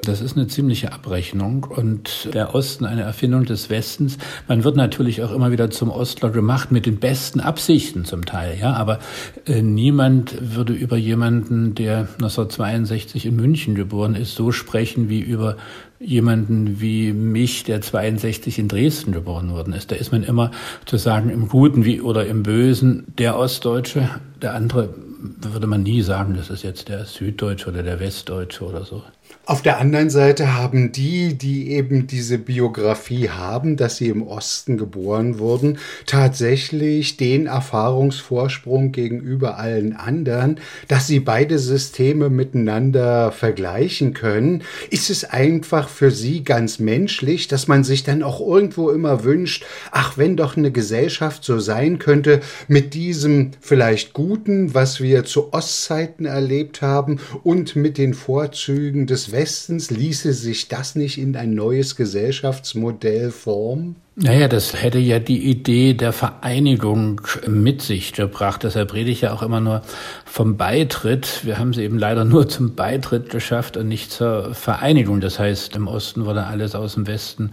Das 0.03 0.20
ist 0.20 0.37
eine 0.37 0.46
ziemliche 0.46 0.92
Abrechnung. 0.92 1.64
Und 1.64 2.29
der 2.33 2.55
Osten, 2.55 2.85
eine 2.85 3.03
Erfindung 3.03 3.44
des 3.44 3.70
Westens. 3.70 4.18
Man 4.48 4.64
wird 4.64 4.77
natürlich 4.77 5.22
auch 5.22 5.33
immer 5.33 5.51
wieder 5.51 5.70
zum 5.70 5.90
Ostler 5.90 6.31
gemacht 6.31 6.70
mit 6.72 6.87
den 6.87 6.98
besten 6.98 7.40
Absichten 7.40 8.05
zum 8.05 8.25
Teil, 8.25 8.59
ja. 8.61 8.75
Aber 8.75 8.98
äh, 9.46 9.62
niemand 9.62 10.55
würde 10.55 10.72
über 10.72 10.96
jemanden, 10.96 11.75
der 11.75 12.01
1962 12.01 13.27
in 13.27 13.37
München 13.37 13.75
geboren 13.75 14.14
ist, 14.14 14.35
so 14.35 14.53
sprechen 14.53 15.09
wie 15.09 15.20
über 15.20 15.57
jemanden 16.03 16.81
wie 16.81 17.12
mich, 17.12 17.64
der 17.64 17.81
62 17.81 18.59
in 18.59 18.68
Dresden 18.68 19.12
geboren 19.12 19.51
worden 19.51 19.72
ist. 19.72 19.90
Da 19.90 19.96
ist 19.96 20.12
man 20.12 20.22
immer 20.25 20.51
zu 20.85 20.96
sagen, 20.96 21.31
im 21.31 21.48
Guten 21.48 21.85
wie 21.85 22.01
oder 22.01 22.27
im 22.27 22.42
Bösen 22.42 23.05
der 23.18 23.38
Ostdeutsche, 23.38 24.09
der 24.40 24.55
andere 24.55 24.94
würde 25.23 25.67
man 25.67 25.83
nie 25.83 26.03
sagen, 26.03 26.35
das 26.35 26.51
ist 26.51 26.63
jetzt 26.63 26.89
der 26.89 27.05
Süddeutsche 27.05 27.71
oder 27.71 27.83
der 27.83 28.01
Westdeutsche 28.01 28.65
oder 28.65 28.85
so. 28.85 29.03
Auf 29.44 29.61
der 29.61 29.81
anderen 29.81 30.09
Seite 30.09 30.55
haben 30.55 30.92
die, 30.92 31.35
die 31.35 31.72
eben 31.72 32.07
diese 32.07 32.38
Biografie 32.38 33.28
haben, 33.28 33.76
dass 33.76 33.96
sie 33.96 34.07
im 34.07 34.22
Osten 34.22 34.76
geboren 34.76 35.40
wurden, 35.40 35.78
tatsächlich 36.07 37.16
den 37.16 37.46
Erfahrungsvorsprung 37.46 38.92
gegenüber 38.92 39.59
allen 39.59 39.96
anderen, 39.96 40.61
dass 40.87 41.09
sie 41.09 41.18
beide 41.18 41.59
Systeme 41.59 42.31
miteinander 42.31 43.33
vergleichen 43.33 44.14
können. 44.14 44.62
Ist 44.90 45.11
es 45.11 45.24
einfach 45.24 45.88
für 45.88 46.12
sie 46.12 46.44
ganz 46.44 46.78
menschlich, 46.78 47.48
dass 47.48 47.66
man 47.66 47.83
sich 47.83 48.05
dann 48.05 48.22
auch 48.22 48.40
irgendwo 48.40 48.90
immer 48.90 49.24
wünscht, 49.24 49.64
ach, 49.90 50.16
wenn 50.18 50.37
doch 50.37 50.57
eine 50.57 50.70
Gesellschaft 50.70 51.42
so 51.42 51.59
sein 51.59 51.98
könnte, 51.98 52.42
mit 52.68 52.94
diesem 52.94 53.50
vielleicht 53.61 54.12
Guten, 54.12 54.72
was 54.72 55.00
wir 55.00 55.24
zu 55.24 55.52
Ostzeiten 55.52 56.26
erlebt 56.26 56.81
haben 56.81 57.18
und 57.42 57.74
mit 57.74 57.98
den 57.98 58.14
Vorzügen 58.14 59.09
des 59.09 59.32
Westens, 59.33 59.90
ließe 59.90 60.33
sich 60.33 60.68
das 60.68 60.95
nicht 60.95 61.18
in 61.18 61.35
ein 61.37 61.55
neues 61.55 61.97
Gesellschaftsmodell 61.97 63.31
formen? 63.31 63.97
Naja, 64.14 64.46
das 64.46 64.75
hätte 64.75 64.98
ja 64.98 65.18
die 65.20 65.48
Idee 65.48 65.94
der 65.94 66.12
Vereinigung 66.12 67.22
mit 67.48 67.81
sich 67.81 68.12
gebracht. 68.12 68.62
Deshalb 68.62 68.92
rede 68.92 69.11
ich 69.11 69.22
ja 69.22 69.33
auch 69.33 69.42
immer 69.42 69.61
nur 69.61 69.81
vom 70.27 70.59
Beitritt. 70.59 71.46
Wir 71.46 71.59
haben 71.59 71.72
sie 71.72 71.83
eben 71.83 71.98
leider 71.98 72.27
nur 72.27 72.46
zum 72.46 72.75
Beitritt 72.75 73.31
geschafft 73.31 73.79
und 73.79 73.88
nicht 73.88 74.12
zur 74.12 74.55
Vereinigung. 74.55 75.22
Das 75.22 75.38
heißt, 75.38 75.77
im 75.77 75.88
Osten 75.88 76.27
wurde 76.27 76.44
alles 76.44 76.75
aus 76.75 76.92
dem 76.92 77.07
Westen 77.07 77.53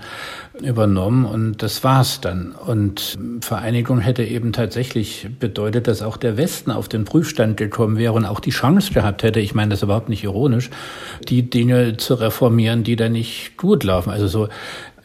übernommen 0.62 1.24
und 1.24 1.64
das 1.64 1.82
war's 1.86 2.20
dann. 2.20 2.52
Und 2.52 3.18
Vereinigung 3.40 4.00
hätte 4.00 4.26
eben 4.26 4.52
tatsächlich 4.52 5.30
bedeutet, 5.40 5.88
dass 5.88 6.02
auch 6.02 6.18
der 6.18 6.36
Westen 6.36 6.72
auf 6.72 6.90
den 6.90 7.06
Prüfstand 7.06 7.56
gekommen 7.56 7.98
wäre 7.98 8.12
und 8.12 8.26
auch 8.26 8.42
die 8.42 8.50
Chance 8.50 8.92
gehabt 8.92 9.24
hätte, 9.24 9.40
ich 9.40 9.56
meine 9.56 9.70
das 9.70 9.82
überhaupt 9.82 10.10
nicht 10.10 10.26
ironisch, 10.26 10.70
die 11.30 11.50
Dinge 11.50 11.96
zu 11.96 12.16
reformieren, 12.16 12.84
die 12.84 12.98
da 12.98 13.08
nicht 13.08 13.56
gut 13.56 13.86
laufen. 13.86 14.10
Also 14.10 14.28
so 14.28 14.50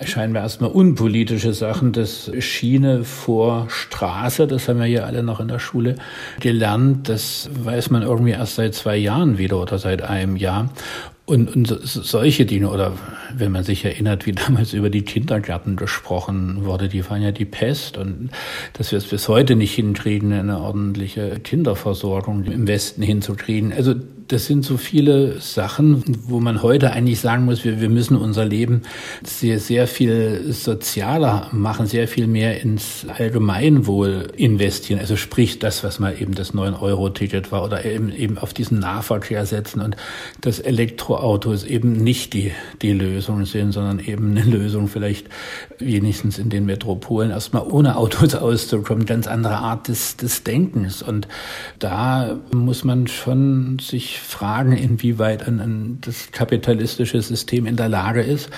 scheinbar 0.03 0.43
erstmal 0.43 0.71
unpolitische 0.71 1.53
Sachen, 1.53 1.93
das 1.93 2.31
Schiene 2.41 3.05
vor 3.05 3.67
Straße, 3.69 4.47
das 4.47 4.69
haben 4.69 4.79
wir 4.79 4.87
hier 4.87 5.07
alle 5.07 5.23
noch 5.23 5.41
in 5.41 5.49
der 5.49 5.59
Schule 5.59 5.97
gelernt, 6.41 7.09
das 7.09 7.49
weiß 7.53 7.91
man 7.91 8.03
irgendwie 8.03 8.33
erst 8.33 8.57
seit 8.57 8.75
zwei 8.75 8.97
Jahren 8.97 9.39
wieder 9.39 9.61
oder 9.61 9.79
seit 9.79 10.03
einem 10.03 10.37
Jahr. 10.37 10.71
Und, 11.27 11.57
und 11.57 11.67
solche 11.83 12.45
Dinge, 12.45 12.69
oder 12.69 12.93
wenn 13.35 13.51
man 13.51 13.65
sich 13.65 13.83
erinnert, 13.85 14.27
wie 14.27 14.33
damals 14.47 14.75
über 14.75 14.91
die 14.91 15.03
Kindergärten 15.03 15.77
gesprochen 15.77 16.65
wurde, 16.65 16.89
die 16.89 17.09
waren 17.09 17.23
ja 17.23 17.33
die 17.33 17.47
Pest 17.47 17.97
und 17.97 18.31
dass 18.75 18.91
wir 18.91 18.99
es 18.99 19.07
bis 19.07 19.29
heute 19.29 19.57
nicht 19.57 19.75
hinkriegen, 19.75 20.33
eine 20.33 20.61
ordentliche 20.61 21.41
Kinderversorgung 21.41 22.45
im 22.45 22.67
Westen 22.67 23.03
hinzukriegen. 23.03 23.73
Also 23.73 23.95
das 24.29 24.47
sind 24.47 24.65
so 24.65 24.77
viele 24.77 25.41
Sachen, 25.41 26.03
wo 26.27 26.41
man 26.41 26.63
heute 26.63 26.93
eigentlich 26.93 27.21
sagen 27.21 27.45
muss, 27.45 27.65
wir, 27.65 27.81
wir 27.81 27.91
müssen 27.91 28.17
unser 28.17 28.45
Leben 28.45 28.83
sehr, 29.23 29.59
sehr 29.59 29.87
viel 29.87 30.53
sozialer 30.53 31.49
machen, 31.53 31.87
sehr 31.87 32.09
viel 32.09 32.27
mehr 32.27 32.61
ins 32.63 33.07
Allgemeinwohl 33.07 34.29
investieren. 34.37 34.99
Also 35.01 35.17
sprich 35.17 35.59
das, 35.59 35.85
was 35.85 35.99
mal 35.99 36.21
eben 36.21 36.35
das 36.35 36.55
9-Euro-Ticket 36.55 37.53
war 37.53 37.65
oder 37.65 37.85
eben, 37.85 38.13
eben 38.13 38.39
auf 38.39 38.55
diesen 38.55 38.79
Nahverkehr 38.79 39.45
setzen 39.45 39.81
und 39.81 39.97
das 40.41 40.59
Elektroautos 40.59 41.65
eben 41.65 41.93
nicht 41.93 42.33
die, 42.33 42.53
die 42.81 42.93
Lösung 42.93 43.45
sind, 43.45 43.73
sondern 43.73 43.99
eben 43.99 44.31
eine 44.31 44.45
Lösung 44.45 44.89
vielleicht 44.89 45.29
wenigstens 45.79 46.39
in 46.39 46.49
den 46.49 46.65
Metropolen 46.65 47.31
erstmal 47.31 47.67
ohne 47.67 47.97
Autos 47.97 48.35
auszukommen. 48.35 49.07
Ganz 49.07 49.27
andere 49.27 49.57
Art 49.57 49.89
des, 49.89 50.17
des 50.17 50.45
Denkens. 50.45 51.03
Und 51.03 51.29
da 51.79 52.39
muss 52.53 52.85
man 52.85 53.07
schon 53.07 53.79
sich 53.79 54.14
fragen, 54.19 54.73
inwieweit 54.73 55.47
ein, 55.47 55.61
ein, 55.61 55.99
das 56.01 56.33
kapitalistische 56.33 57.21
System 57.21 57.67
in 57.67 57.77
der 57.77 57.89
Lage 57.89 58.23
ist, 58.23 58.51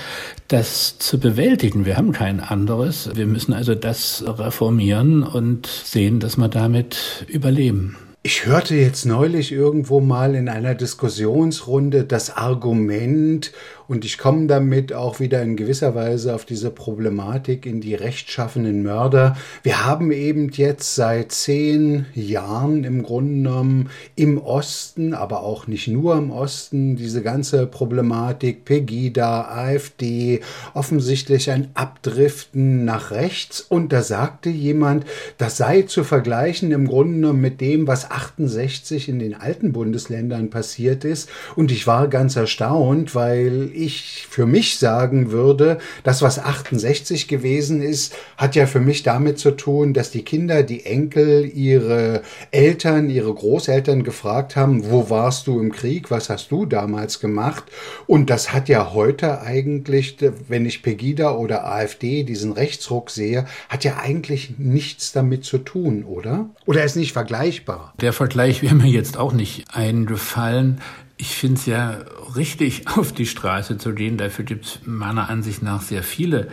das 0.47 0.97
zu 0.97 1.19
bewältigen. 1.19 1.85
Wir 1.85 1.97
haben 1.97 2.11
kein 2.11 2.39
anderes. 2.39 3.09
Wir 3.15 3.25
müssen 3.25 3.53
also 3.53 3.75
das 3.75 4.23
reformieren 4.25 5.23
und 5.23 5.67
sehen, 5.67 6.19
dass 6.19 6.37
wir 6.37 6.47
damit 6.47 7.25
überleben. 7.27 7.97
Ich 8.29 8.45
hörte 8.45 8.75
jetzt 8.75 9.05
neulich 9.05 9.53
irgendwo 9.53 10.01
mal 10.01 10.35
in 10.35 10.49
einer 10.49 10.75
Diskussionsrunde 10.75 12.03
das 12.03 12.35
Argument, 12.35 13.53
und 13.87 14.03
ich 14.03 14.17
komme 14.17 14.47
damit 14.47 14.91
auch 14.91 15.21
wieder 15.21 15.41
in 15.41 15.55
gewisser 15.55 15.95
Weise 15.95 16.35
auf 16.35 16.43
diese 16.43 16.71
Problematik 16.71 17.65
in 17.65 17.79
die 17.79 17.95
rechtschaffenen 17.95 18.83
Mörder. 18.83 19.37
Wir 19.63 19.85
haben 19.85 20.11
eben 20.11 20.49
jetzt 20.49 20.95
seit 20.95 21.31
zehn 21.31 22.05
Jahren 22.13 22.83
im 22.83 23.03
Grunde 23.03 23.33
genommen 23.35 23.89
im 24.15 24.39
Osten, 24.39 25.13
aber 25.13 25.41
auch 25.43 25.67
nicht 25.67 25.87
nur 25.87 26.17
im 26.17 26.31
Osten, 26.31 26.97
diese 26.97 27.21
ganze 27.21 27.65
Problematik 27.65 28.65
Pegida, 28.65 29.47
AfD, 29.47 30.41
offensichtlich 30.73 31.49
ein 31.49 31.69
Abdriften 31.73 32.83
nach 32.83 33.11
rechts. 33.11 33.61
Und 33.61 33.93
da 33.93 34.01
sagte 34.01 34.49
jemand, 34.49 35.05
das 35.37 35.55
sei 35.55 35.83
zu 35.83 36.03
vergleichen 36.03 36.73
im 36.73 36.87
Grunde 36.87 37.13
genommen 37.13 37.41
mit 37.41 37.61
dem, 37.61 37.87
was 37.87 38.11
68 38.17 39.09
in 39.09 39.19
den 39.19 39.35
alten 39.35 39.71
Bundesländern 39.71 40.49
passiert 40.49 41.05
ist. 41.05 41.29
Und 41.55 41.71
ich 41.71 41.85
war 41.85 42.07
ganz 42.07 42.35
erstaunt, 42.35 43.13
weil 43.13 43.69
ich 43.73 44.25
für 44.29 44.45
mich 44.45 44.79
sagen 44.79 45.31
würde, 45.31 45.77
das, 46.03 46.21
was 46.21 46.39
68 46.39 47.27
gewesen 47.27 47.81
ist, 47.81 48.15
hat 48.35 48.55
ja 48.55 48.65
für 48.65 48.79
mich 48.79 49.03
damit 49.03 49.37
zu 49.37 49.51
tun, 49.51 49.93
dass 49.93 50.09
die 50.11 50.23
Kinder, 50.23 50.63
die 50.63 50.85
Enkel, 50.85 51.45
ihre 51.53 52.23
Eltern, 52.51 53.09
ihre 53.09 53.33
Großeltern 53.33 54.03
gefragt 54.03 54.55
haben, 54.55 54.89
wo 54.89 55.09
warst 55.09 55.47
du 55.47 55.59
im 55.59 55.71
Krieg, 55.71 56.09
was 56.09 56.29
hast 56.29 56.51
du 56.51 56.65
damals 56.65 57.19
gemacht? 57.19 57.65
Und 58.07 58.29
das 58.29 58.51
hat 58.51 58.67
ja 58.67 58.93
heute 58.93 59.41
eigentlich, 59.41 60.17
wenn 60.47 60.65
ich 60.65 60.81
Pegida 60.81 61.35
oder 61.35 61.67
AfD 61.71 62.23
diesen 62.23 62.51
Rechtsruck 62.51 63.11
sehe, 63.11 63.45
hat 63.69 63.83
ja 63.83 63.97
eigentlich 63.97 64.55
nichts 64.57 65.11
damit 65.11 65.43
zu 65.43 65.59
tun, 65.59 66.03
oder? 66.03 66.49
Oder 66.65 66.83
ist 66.83 66.95
nicht 66.95 67.13
vergleichbar? 67.13 67.93
Der 68.01 68.13
Vergleich 68.13 68.61
wäre 68.61 68.75
mir 68.75 68.89
jetzt 68.89 69.17
auch 69.17 69.33
nicht 69.33 69.75
eingefallen. 69.75 70.81
Ich 71.17 71.35
finde 71.35 71.55
es 71.55 71.65
ja 71.65 71.97
richtig, 72.35 72.87
auf 72.95 73.11
die 73.11 73.25
Straße 73.25 73.77
zu 73.77 73.93
gehen. 73.93 74.17
Dafür 74.17 74.45
gibt 74.45 74.65
es 74.65 74.79
meiner 74.85 75.29
Ansicht 75.29 75.63
nach 75.63 75.81
sehr 75.81 76.03
viele 76.03 76.49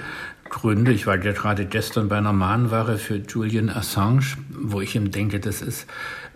Gründe. 0.49 0.93
Ich 0.93 1.07
war 1.07 1.23
ja 1.23 1.33
gerade 1.33 1.67
gestern 1.67 2.09
bei 2.09 2.17
einer 2.17 2.33
Mahnware 2.33 2.97
für 2.97 3.17
Julian 3.17 3.69
Assange, 3.69 4.25
wo 4.51 4.81
ich 4.81 4.95
ihm 4.95 5.11
denke, 5.11 5.39
das 5.39 5.61
ist 5.61 5.87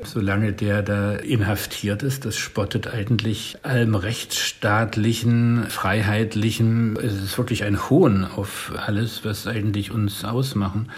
solange 0.03 0.53
der 0.53 0.83
da 0.83 1.13
inhaftiert 1.15 2.03
ist. 2.03 2.25
Das 2.25 2.37
spottet 2.37 2.87
eigentlich 2.93 3.59
allem 3.63 3.95
rechtsstaatlichen, 3.95 5.65
freiheitlichen. 5.69 6.97
Es 6.97 7.15
ist 7.15 7.37
wirklich 7.39 7.65
ein 7.65 7.91
Hohn 7.91 8.25
auf 8.25 8.73
alles, 8.77 9.25
was 9.25 9.47
eigentlich 9.47 9.91
uns 9.91 10.25
ausmachen 10.25 10.89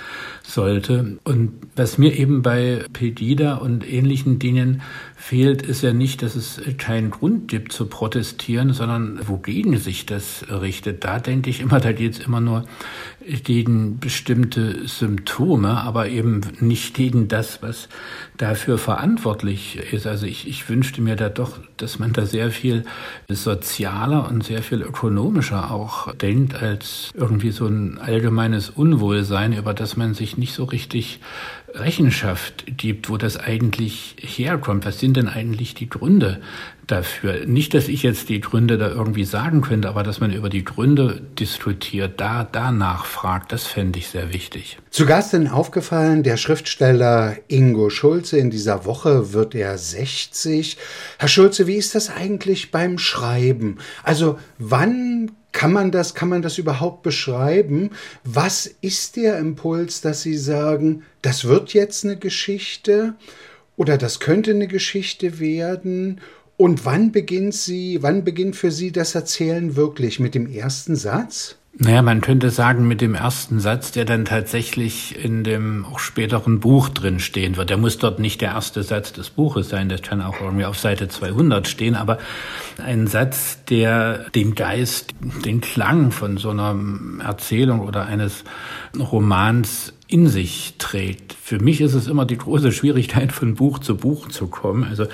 sollte. 0.43 1.19
Und 1.25 1.53
was 1.77 1.97
mir 1.97 2.17
eben 2.17 2.43
bei 2.43 2.85
Pegida 2.93 3.55
und 3.55 3.91
ähnlichen 3.91 4.39
Dingen 4.39 4.83
fehlt, 5.17 5.63
ist 5.63 5.83
ja 5.83 5.93
nicht, 5.93 6.23
dass 6.23 6.35
es 6.37 6.61
keinen 6.77 7.11
Grund 7.11 7.49
gibt 7.49 7.73
zu 7.73 7.87
protestieren, 7.87 8.73
sondern 8.73 9.21
wogegen 9.27 9.79
sich 9.79 10.07
das 10.07 10.45
richtet. 10.51 11.05
Da 11.05 11.19
denke 11.19 11.49
ich 11.49 11.61
immer, 11.61 11.81
da 11.81 11.93
geht 11.93 12.15
es 12.15 12.19
immer 12.19 12.41
nur 12.41 12.65
gegen 13.45 13.99
bestimmte 13.99 14.89
Symptome, 14.89 15.83
aber 15.83 16.09
eben 16.09 16.41
nicht 16.61 16.95
gegen 16.95 17.29
das, 17.29 17.63
was 17.63 17.89
dafür 18.39 18.79
verantwortlich 18.79 19.79
ist. 19.93 20.07
Also 20.07 20.27
ich, 20.27 20.49
ich 20.49 20.69
wünschte 20.69 21.03
mir 21.03 21.17
da 21.17 21.29
doch, 21.29 21.59
dass 21.77 21.99
man 21.99 22.13
da 22.13 22.25
sehr 22.25 22.51
viel 22.51 22.85
sozialer 23.29 24.29
und 24.29 24.43
sehr 24.45 24.63
viel 24.63 24.81
ökonomischer 24.81 25.71
auch 25.71 26.15
denkt, 26.15 26.55
als 26.55 27.11
irgendwie 27.15 27.51
so 27.51 27.67
ein 27.67 27.99
allgemeines 27.99 28.71
Unwohlsein, 28.71 29.53
über 29.53 29.75
das 29.75 29.97
man 29.97 30.15
sich 30.15 30.39
nicht 30.39 30.55
so 30.55 30.65
richtig 30.65 31.21
Rechenschaft 31.75 32.65
gibt, 32.77 33.09
wo 33.09 33.17
das 33.17 33.37
eigentlich 33.37 34.17
herkommt. 34.19 34.85
Was 34.85 34.99
sind 34.99 35.17
denn 35.17 35.29
eigentlich 35.29 35.75
die 35.75 35.89
Gründe 35.89 36.41
dafür? 36.87 37.47
Nicht, 37.47 37.75
dass 37.75 37.89
ich 37.89 38.03
jetzt 38.03 38.29
die 38.29 38.41
Gründe 38.41 38.79
da 38.79 38.89
irgendwie 38.89 39.25
sagen 39.25 39.61
könnte, 39.61 39.89
aber 39.89 40.03
dass 40.03 40.21
man 40.21 40.33
über 40.33 40.49
die 40.49 40.65
Gründe 40.65 41.21
diskutiert, 41.39 42.21
da, 42.21 42.45
da 42.45 42.73
nachfragt, 42.73 43.53
das 43.53 43.67
fände 43.67 43.99
ich 43.99 44.09
sehr 44.09 44.33
wichtig. 44.33 44.79
Zu 44.91 45.07
Gast 45.07 45.33
denn 45.33 45.49
aufgefallen, 45.49 46.23
der 46.23 46.37
Schriftsteller 46.37 47.37
Ingo 47.49 47.91
Schulze. 47.91 48.39
In 48.39 48.51
dieser 48.51 48.85
Woche 48.85 49.33
wird 49.33 49.55
er 49.55 49.79
60. 49.79 50.77
Herr 51.19 51.29
Schulze, 51.29 51.67
wie 51.67 51.77
ist 51.77 51.95
das 51.95 52.11
eigentlich 52.11 52.71
beim 52.71 52.99
Schreiben? 52.99 53.79
Also 54.03 54.39
wann 54.59 55.31
kann 55.61 55.75
man 55.75 55.91
das, 55.91 56.15
kann 56.15 56.31
man 56.31 56.41
das 56.41 56.57
überhaupt 56.57 57.03
beschreiben? 57.03 57.91
Was 58.25 58.65
ist 58.81 59.17
der 59.17 59.39
Impuls, 59.39 60.01
dass 60.01 60.23
Sie 60.23 60.39
sagen, 60.39 61.03
das 61.21 61.45
wird 61.45 61.75
jetzt 61.75 62.03
eine 62.03 62.17
Geschichte 62.17 63.13
oder 63.77 63.99
das 63.99 64.21
könnte 64.21 64.53
eine 64.53 64.69
Geschichte 64.69 65.39
werden? 65.39 66.23
Und 66.57 66.87
wann 66.87 67.13
beginnt 67.13 67.53
Sie, 67.53 68.03
wann 68.03 68.25
beginnt 68.25 68.57
für 68.57 68.71
Sie 68.71 68.91
das 68.91 69.15
Erzählen 69.15 69.77
wirklich? 69.77 70.19
Mit 70.19 70.35
dem 70.35 70.51
ersten 70.51 70.97
Satz? 70.97 71.57
Naja, 71.83 72.03
man 72.03 72.21
könnte 72.21 72.51
sagen, 72.51 72.87
mit 72.87 73.01
dem 73.01 73.15
ersten 73.15 73.59
Satz, 73.59 73.91
der 73.91 74.05
dann 74.05 74.27
tatsächlich 74.27 75.25
in 75.25 75.45
dem 75.45 75.87
auch 75.87 75.99
späteren 75.99 76.61
Buch 76.61 76.91
drin 76.91 77.21
stehen 77.21 77.57
wird. 77.57 77.71
Der 77.71 77.79
muss 77.79 77.97
dort 77.97 78.19
nicht 78.19 78.43
der 78.43 78.51
erste 78.51 78.83
Satz 78.83 79.15
des 79.15 79.31
Buches 79.31 79.71
sein, 79.71 79.89
das 79.89 80.03
kann 80.03 80.21
auch 80.21 80.43
irgendwie 80.43 80.67
auf 80.67 80.79
Seite 80.79 81.09
200 81.09 81.67
stehen, 81.67 81.95
aber 81.95 82.19
ein 82.85 83.07
Satz, 83.07 83.65
der 83.65 84.29
den 84.35 84.55
Geist, 84.55 85.15
den 85.47 85.63
Klang 85.63 86.11
von 86.11 86.37
so 86.37 86.51
einer 86.51 86.77
Erzählung 87.25 87.81
oder 87.81 88.05
eines 88.05 88.45
Romans 88.99 89.95
in 90.11 90.27
sich 90.27 90.75
trägt. 90.79 91.33
Für 91.33 91.61
mich 91.61 91.81
ist 91.81 91.95
es 91.95 92.09
immer 92.09 92.25
die 92.25 92.37
große 92.37 92.73
Schwierigkeit, 92.73 93.33
von 93.33 93.55
Buch 93.55 93.79
zu 93.79 93.97
Buch 93.97 94.29
zu 94.29 94.49
kommen. 94.49 94.85
Also, 94.85 95.07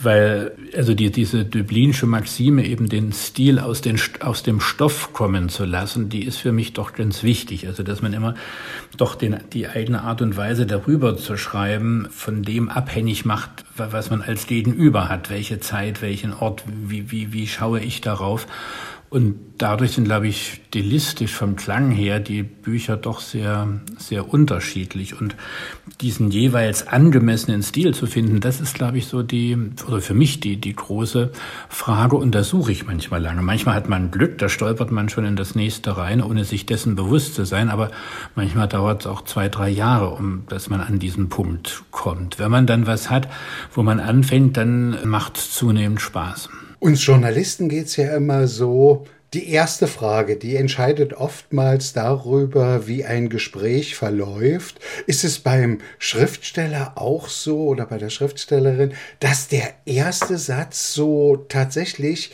weil, 0.00 0.52
also 0.76 0.94
die, 0.94 1.10
diese 1.10 1.44
Dublinsche 1.44 2.06
Maxime 2.06 2.66
eben 2.66 2.88
den 2.88 3.12
Stil 3.12 3.58
aus, 3.58 3.80
den, 3.80 4.00
aus 4.20 4.42
dem 4.42 4.60
Stoff 4.60 5.12
kommen 5.12 5.48
zu 5.48 5.64
lassen, 5.64 6.08
die 6.08 6.24
ist 6.24 6.38
für 6.38 6.50
mich 6.50 6.72
doch 6.72 6.92
ganz 6.92 7.22
wichtig. 7.22 7.66
Also, 7.68 7.82
dass 7.84 8.02
man 8.02 8.12
immer 8.12 8.34
doch 8.96 9.14
den, 9.14 9.38
die 9.52 9.68
eigene 9.68 10.02
Art 10.02 10.22
und 10.22 10.36
Weise 10.36 10.66
darüber 10.66 11.16
zu 11.16 11.36
schreiben, 11.36 12.08
von 12.10 12.42
dem 12.42 12.68
abhängig 12.68 13.24
macht, 13.24 13.64
was 13.76 14.10
man 14.10 14.22
als 14.22 14.46
Gegenüber 14.46 15.08
hat. 15.08 15.30
Welche 15.30 15.60
Zeit, 15.60 16.02
welchen 16.02 16.34
Ort, 16.34 16.64
wie, 16.66 17.10
wie, 17.12 17.32
wie 17.32 17.46
schaue 17.46 17.80
ich 17.80 18.00
darauf? 18.00 18.46
Und 19.12 19.34
dadurch 19.58 19.92
sind, 19.92 20.04
glaube 20.04 20.26
ich, 20.26 20.62
stilistisch 20.68 21.34
vom 21.34 21.54
Klang 21.54 21.90
her 21.90 22.18
die 22.18 22.42
Bücher 22.42 22.96
doch 22.96 23.20
sehr, 23.20 23.68
sehr 23.98 24.32
unterschiedlich. 24.32 25.20
Und 25.20 25.36
diesen 26.00 26.30
jeweils 26.30 26.88
angemessenen 26.88 27.62
Stil 27.62 27.92
zu 27.92 28.06
finden, 28.06 28.40
das 28.40 28.62
ist, 28.62 28.74
glaube 28.74 28.96
ich, 28.96 29.04
so 29.04 29.22
die, 29.22 29.58
oder 29.86 30.00
für 30.00 30.14
mich 30.14 30.40
die, 30.40 30.56
die 30.56 30.74
große 30.74 31.30
Frage. 31.68 32.16
Und 32.16 32.34
da 32.34 32.42
suche 32.42 32.72
ich 32.72 32.86
manchmal 32.86 33.20
lange. 33.20 33.42
Manchmal 33.42 33.74
hat 33.74 33.86
man 33.86 34.10
Glück, 34.10 34.38
da 34.38 34.48
stolpert 34.48 34.90
man 34.90 35.10
schon 35.10 35.26
in 35.26 35.36
das 35.36 35.54
nächste 35.54 35.98
rein, 35.98 36.22
ohne 36.22 36.46
sich 36.46 36.64
dessen 36.64 36.96
bewusst 36.96 37.34
zu 37.34 37.44
sein. 37.44 37.68
Aber 37.68 37.90
manchmal 38.34 38.66
dauert 38.66 39.02
es 39.02 39.06
auch 39.06 39.20
zwei, 39.24 39.50
drei 39.50 39.68
Jahre, 39.68 40.08
um, 40.08 40.44
dass 40.48 40.70
man 40.70 40.80
an 40.80 40.98
diesen 40.98 41.28
Punkt 41.28 41.82
kommt. 41.90 42.38
Wenn 42.38 42.50
man 42.50 42.66
dann 42.66 42.86
was 42.86 43.10
hat, 43.10 43.28
wo 43.74 43.82
man 43.82 44.00
anfängt, 44.00 44.56
dann 44.56 45.06
macht 45.06 45.36
es 45.36 45.50
zunehmend 45.52 46.00
Spaß. 46.00 46.48
Uns 46.82 47.06
Journalisten 47.06 47.68
geht 47.68 47.86
es 47.86 47.94
ja 47.94 48.16
immer 48.16 48.48
so, 48.48 49.06
die 49.34 49.50
erste 49.50 49.86
Frage, 49.86 50.34
die 50.34 50.56
entscheidet 50.56 51.12
oftmals 51.12 51.92
darüber, 51.92 52.88
wie 52.88 53.04
ein 53.04 53.28
Gespräch 53.28 53.94
verläuft. 53.94 54.80
Ist 55.06 55.22
es 55.22 55.38
beim 55.38 55.78
Schriftsteller 56.00 56.94
auch 56.96 57.28
so 57.28 57.68
oder 57.68 57.86
bei 57.86 57.98
der 57.98 58.10
Schriftstellerin, 58.10 58.94
dass 59.20 59.46
der 59.46 59.72
erste 59.84 60.36
Satz 60.38 60.92
so 60.92 61.46
tatsächlich 61.48 62.32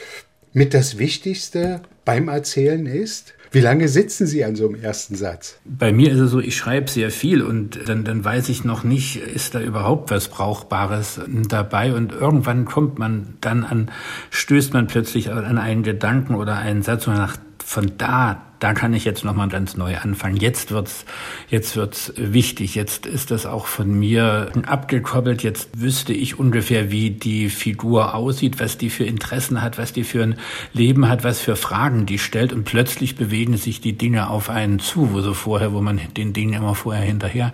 mit 0.55 0.73
das 0.73 0.97
Wichtigste 0.97 1.83
beim 2.07 2.29
Erzählen 2.29 2.87
ist? 2.87 3.35
Wie 3.51 3.61
lange 3.61 3.89
sitzen 3.89 4.27
Sie 4.27 4.45
an 4.45 4.57
so 4.57 4.67
einem 4.69 4.83
ersten 4.83 5.15
Satz? 5.15 5.59
Bei 5.65 5.93
mir 5.93 6.13
ist 6.13 6.19
es 6.19 6.31
so, 6.31 6.41
ich 6.41 6.57
schreibe 6.57 6.91
sehr 6.91 7.11
viel 7.11 7.43
und 7.43 7.89
dann, 7.89 8.05
dann 8.05 8.25
weiß 8.25 8.49
ich 8.51 8.65
noch 8.65 8.85
nicht, 8.85 9.17
ist 9.17 9.55
da 9.55 9.61
überhaupt 9.61 10.11
was 10.11 10.29
Brauchbares 10.29 11.21
dabei 11.49 11.95
und 11.95 12.13
irgendwann 12.13 12.65
kommt 12.65 12.99
man 12.99 13.35
dann 13.41 13.65
an, 13.65 13.91
stößt 14.31 14.75
man 14.75 14.87
plötzlich 14.87 15.31
an 15.31 15.59
einen 15.59 15.83
Gedanken 15.83 16.35
oder 16.35 16.57
einen 16.57 16.83
Satz 16.83 17.07
und 17.07 17.15
nach 17.15 17.37
von 17.65 17.93
da, 17.99 18.48
da 18.61 18.75
kann 18.75 18.93
ich 18.93 19.05
jetzt 19.05 19.25
nochmal 19.25 19.49
ganz 19.49 19.77
neu 19.77 19.97
anfangen. 19.97 20.37
Jetzt 20.37 20.71
wird's, 20.71 21.05
jetzt 21.49 21.77
wird's 21.77 22.13
wichtig. 22.17 22.75
Jetzt 22.75 23.07
ist 23.07 23.31
das 23.31 23.47
auch 23.47 23.67
von 23.67 23.97
mir 23.99 24.51
abgekoppelt. 24.67 25.43
Jetzt 25.43 25.81
wüsste 25.81 26.13
ich 26.13 26.39
ungefähr, 26.39 26.91
wie 26.91 27.11
die 27.11 27.51
Figur 27.51 28.15
aussieht, 28.15 28.59
was 28.61 28.79
die 28.79 28.91
für 28.91 29.05
Interessen 29.05 29.63
hat, 29.63 29.79
was 29.79 29.93
die 29.93 30.05
für 30.05 30.23
ein 30.23 30.39
Leben 30.73 31.09
hat, 31.09 31.25
was 31.25 31.41
für 31.41 31.57
Fragen 31.57 32.07
die 32.07 32.19
stellt. 32.19 32.53
Und 32.53 32.65
plötzlich 32.65 33.17
bewegen 33.17 33.57
sich 33.57 33.81
die 33.81 33.97
Dinge 33.97 34.29
auf 34.29 34.51
einen 34.51 34.79
zu, 34.79 35.13
wo 35.13 35.21
so 35.21 35.35
vorher, 35.35 35.73
wo 35.73 35.81
man 35.81 36.01
den 36.17 36.33
Dingen 36.33 36.55
immer 36.55 36.75
vorher 36.75 37.05
hinterher 37.05 37.53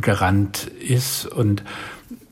gerannt 0.00 0.70
ist 0.80 1.26
und 1.26 1.62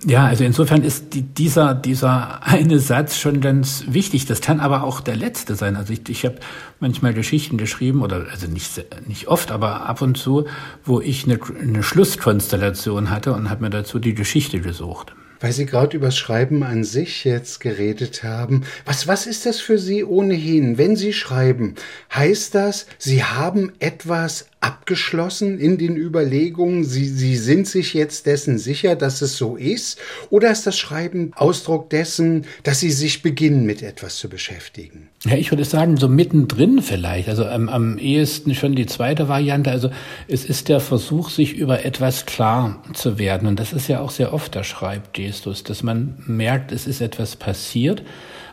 ja, 0.05 0.27
also 0.27 0.45
insofern 0.45 0.83
ist 0.83 1.15
die, 1.15 1.23
dieser, 1.23 1.75
dieser 1.75 2.43
eine 2.45 2.79
Satz 2.79 3.17
schon 3.17 3.41
ganz 3.41 3.85
wichtig. 3.89 4.27
Das 4.27 4.41
kann 4.41 4.61
aber 4.61 4.85
auch 4.85 5.01
der 5.01 5.17
letzte 5.17 5.55
sein. 5.55 5.75
Also 5.75 5.93
ich, 5.93 6.09
ich 6.09 6.25
habe 6.25 6.37
manchmal 6.81 7.15
Geschichten 7.15 7.57
geschrieben, 7.57 8.03
oder 8.03 8.27
also 8.31 8.47
nicht, 8.47 8.85
nicht 9.07 9.29
oft, 9.29 9.51
aber 9.51 9.87
ab 9.89 10.03
und 10.03 10.19
zu, 10.19 10.47
wo 10.85 11.01
ich 11.01 11.25
eine, 11.25 11.39
eine 11.61 11.83
Schlusskonstellation 11.83 13.11
hatte 13.11 13.33
und 13.33 13.49
habe 13.49 13.65
mir 13.65 13.71
dazu 13.71 13.99
die 13.99 14.15
Geschichte 14.15 14.61
gesucht. 14.61 15.15
Weil 15.41 15.53
Sie 15.53 15.67
gerade 15.67 15.97
über 15.97 16.11
Schreiben 16.11 16.63
an 16.63 16.83
sich 16.85 17.25
jetzt 17.25 17.61
geredet 17.61 18.23
haben. 18.23 18.65
Was, 18.85 19.07
was 19.07 19.27
ist 19.27 19.45
das 19.45 19.61
für 19.61 19.79
Sie 19.79 20.03
ohnehin? 20.03 20.79
Wenn 20.79 20.97
Sie 20.97 21.13
schreiben, 21.13 21.75
heißt 22.15 22.55
das, 22.55 22.87
Sie 22.99 23.23
haben 23.23 23.73
etwas 23.79 24.47
abgeschlossen 24.61 25.59
in 25.59 25.79
den 25.79 25.97
Überlegungen? 25.97 26.85
Sie, 26.85 27.05
Sie 27.05 27.37
sind 27.37 27.69
sich 27.69 27.95
jetzt 27.95 28.27
dessen 28.27 28.59
sicher, 28.59 28.97
dass 28.97 29.23
es 29.23 29.37
so 29.37 29.57
ist? 29.57 29.99
Oder 30.31 30.51
ist 30.51 30.67
das 30.67 30.79
Schreiben 30.79 31.33
Ausdruck 31.35 31.91
dessen, 31.91 32.45
dass 32.63 32.81
Sie 32.81 32.91
sich 32.91 33.23
beginnen, 33.23 33.67
mit 33.67 33.83
etwas 33.83 34.17
zu 34.17 34.29
beschäftigen? 34.29 35.09
Ja, 35.25 35.37
ich 35.37 35.51
würde 35.51 35.65
sagen, 35.65 35.97
so 35.97 36.09
mittendrin 36.09 36.83
vielleicht. 36.83 37.29
Also 37.29 37.45
am, 37.47 37.69
am 37.69 37.99
ehesten 37.99 38.55
schon 38.55 38.75
die 38.75 38.87
zweite 38.87 39.29
Variante. 39.29 39.71
Also 39.71 39.91
es 40.29 40.45
ist 40.45 40.69
der 40.69 40.81
Versuch, 40.81 41.31
sich 41.31 41.55
über 41.55 41.85
etwas 41.85 42.27
klar 42.27 42.83
zu 42.93 43.19
werden. 43.19 43.47
Und 43.47 43.61
das 43.61 43.73
ist 43.73 43.89
ja 43.89 44.01
auch 44.01 44.11
sehr 44.11 44.33
oft 44.33 44.55
der 44.55 44.65
Schreibgestus, 44.65 45.65
dass 45.65 45.83
man 45.83 46.23
merkt, 46.27 46.73
es 46.73 46.87
ist 46.87 47.01
etwas 47.01 47.37
passiert 47.37 48.03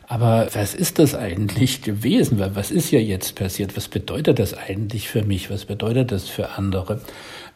aber 0.08 0.50
was 0.54 0.74
ist 0.76 1.00
das 1.00 1.16
eigentlich 1.16 1.82
gewesen? 1.82 2.42
Was 2.54 2.72
ist 2.72 2.92
ja 2.92 3.00
jetzt 3.00 3.36
passiert? 3.36 3.76
Was 3.78 3.88
bedeutet 3.88 4.40
das 4.40 4.54
eigentlich 4.54 5.10
für 5.10 5.24
mich? 5.24 5.50
Was 5.50 5.66
bedeutet 5.66 6.12
das 6.12 6.28
für 6.28 6.50
andere? 6.58 7.02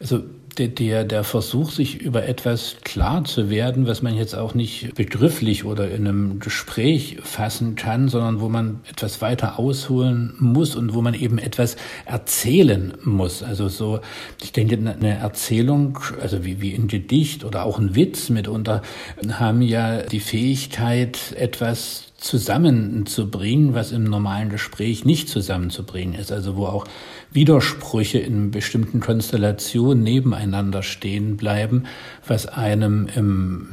Also 0.00 0.22
der, 0.58 1.04
der 1.04 1.24
Versuch, 1.24 1.70
sich 1.70 2.00
über 2.00 2.26
etwas 2.26 2.76
klar 2.82 3.24
zu 3.24 3.48
werden, 3.48 3.86
was 3.86 4.02
man 4.02 4.16
jetzt 4.16 4.34
auch 4.34 4.54
nicht 4.54 4.94
begrifflich 4.94 5.64
oder 5.64 5.88
in 5.88 6.06
einem 6.06 6.40
Gespräch 6.40 7.18
fassen 7.22 7.76
kann, 7.76 8.08
sondern 8.08 8.40
wo 8.40 8.48
man 8.48 8.80
etwas 8.90 9.20
weiter 9.20 9.58
ausholen 9.58 10.34
muss 10.38 10.74
und 10.74 10.94
wo 10.94 11.02
man 11.02 11.14
eben 11.14 11.38
etwas 11.38 11.76
erzählen 12.06 12.94
muss. 13.04 13.42
Also 13.42 13.68
so, 13.68 14.00
ich 14.42 14.52
denke, 14.52 14.76
eine 14.76 15.18
Erzählung, 15.18 15.98
also 16.20 16.44
wie, 16.44 16.60
wie 16.60 16.74
ein 16.74 16.88
Gedicht 16.88 17.44
oder 17.44 17.64
auch 17.64 17.78
ein 17.78 17.94
Witz 17.94 18.28
mitunter, 18.28 18.82
haben 19.30 19.62
ja 19.62 20.02
die 20.02 20.20
Fähigkeit, 20.20 21.34
etwas 21.36 22.07
zusammenzubringen, 22.18 23.74
was 23.74 23.92
im 23.92 24.04
normalen 24.04 24.50
Gespräch 24.50 25.04
nicht 25.04 25.28
zusammenzubringen 25.28 26.14
ist. 26.14 26.32
Also 26.32 26.56
wo 26.56 26.66
auch 26.66 26.84
Widersprüche 27.30 28.18
in 28.18 28.50
bestimmten 28.50 29.00
Konstellationen 29.00 30.02
nebeneinander 30.02 30.82
stehen 30.82 31.36
bleiben, 31.36 31.84
was 32.26 32.46
einem 32.46 33.08
im, 33.14 33.68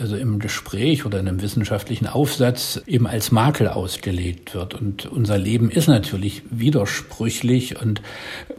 also 0.00 0.16
im 0.16 0.38
Gespräch 0.38 1.06
oder 1.06 1.18
in 1.18 1.28
einem 1.28 1.40
wissenschaftlichen 1.40 2.06
Aufsatz 2.06 2.80
eben 2.86 3.06
als 3.06 3.32
Makel 3.32 3.68
ausgelegt 3.68 4.54
wird. 4.54 4.74
Und 4.74 5.06
unser 5.06 5.38
Leben 5.38 5.70
ist 5.70 5.88
natürlich 5.88 6.42
widersprüchlich 6.50 7.80
und 7.80 8.02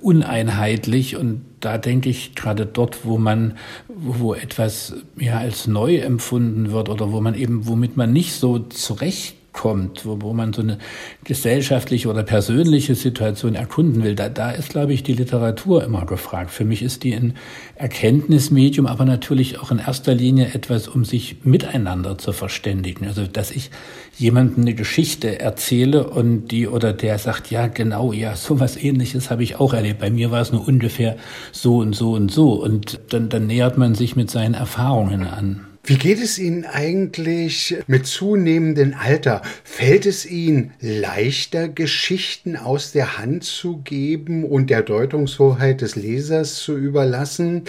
uneinheitlich 0.01 1.15
und 1.15 1.41
da 1.59 1.77
denke 1.77 2.09
ich 2.09 2.35
gerade 2.35 2.65
dort, 2.65 3.05
wo 3.05 3.17
man, 3.17 3.57
wo 3.88 4.33
etwas 4.33 4.95
ja 5.17 5.38
als 5.38 5.67
neu 5.67 5.97
empfunden 5.97 6.71
wird 6.71 6.89
oder 6.89 7.12
wo 7.12 7.21
man 7.21 7.35
eben, 7.35 7.67
womit 7.67 7.97
man 7.97 8.13
nicht 8.13 8.33
so 8.33 8.59
zurecht 8.59 9.35
kommt, 9.60 10.06
wo, 10.06 10.22
wo 10.22 10.32
man 10.32 10.54
so 10.54 10.62
eine 10.62 10.78
gesellschaftliche 11.26 12.08
oder 12.08 12.24
persönliche 12.24 12.95
Situation 12.95 13.56
erkunden 13.56 14.06
will, 14.06 14.15
da, 14.15 14.30
da 14.30 14.52
ist, 14.52 14.69
glaube 14.69 14.93
ich, 14.93 15.04
die 15.04 15.13
Literatur 15.13 15.84
immer 15.84 16.06
gefragt. 16.06 16.50
Für 16.50 16.63
mich 16.63 16.82
ist 16.82 17.04
die 17.04 17.13
ein 17.13 17.34
Erkenntnismedium, 17.76 18.88
aber 18.88 19.04
natürlich 19.04 19.60
auch 19.60 19.69
in 19.69 19.80
erster 19.80 20.15
Linie 20.15 20.54
etwas, 20.54 20.88
um 20.88 21.04
sich 21.04 21.43
miteinander 21.43 22.17
zu 22.17 22.32
verständigen. 22.32 23.06
Also, 23.06 23.28
dass 23.28 23.52
ich 23.52 23.69
jemandem 24.17 24.63
eine 24.63 24.76
Geschichte 24.76 25.41
erzähle 25.41 26.10
und 26.10 26.48
die 26.48 26.65
oder 26.69 26.93
der 26.93 27.19
sagt, 27.19 27.52
ja, 27.52 27.67
genau, 27.67 28.13
ja, 28.13 28.38
sowas 28.38 28.78
ähnliches 28.78 29.30
habe 29.30 29.43
ich 29.43 29.58
auch 29.58 29.74
erlebt. 29.74 30.00
Bei 30.00 30.10
mir 30.10 30.32
war 30.32 30.39
es 30.39 30.54
nur 30.54 30.65
ungefähr 30.65 31.17
so 31.52 31.80
und 31.80 31.93
so 31.93 32.13
und 32.13 32.32
so. 32.32 32.54
Und 32.54 33.02
dann, 33.10 33.28
dann 33.28 33.48
nähert 33.48 33.78
man 33.78 33.93
sich 33.93 34.15
mit 34.15 34.32
seinen 34.32 34.54
Erfahrungen 34.54 35.28
an. 35.28 35.68
Wie 35.89 35.97
geht 35.97 36.21
es 36.21 36.38
Ihnen 36.38 36.65
eigentlich 36.65 37.75
mit 37.88 38.06
zunehmendem 38.06 38.93
Alter? 38.93 39.41
Fällt 39.63 40.06
es 40.06 40.23
Ihnen 40.23 40.71
leichter, 40.80 41.67
Geschichten 41.67 42.56
aus 42.58 42.91
der 42.91 43.17
Hand 43.17 43.43
zu 43.43 43.78
geben 43.78 44.43
und 44.43 44.69
der 44.69 44.84
Deutungshoheit 44.84 45.82
des 45.82 45.95
Lesers 45.95 46.58
zu 46.58 46.78
überlassen? 46.78 47.63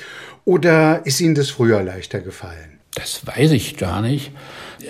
Oder 0.45 1.01
ist 1.07 1.23
Ihnen 1.23 1.35
das 1.35 1.49
früher 1.49 1.83
leichter 1.83 2.21
gefallen? 2.21 2.81
Das 2.95 3.27
weiß 3.27 3.53
ich 3.53 3.79
gar 3.79 4.03
nicht. 4.03 4.33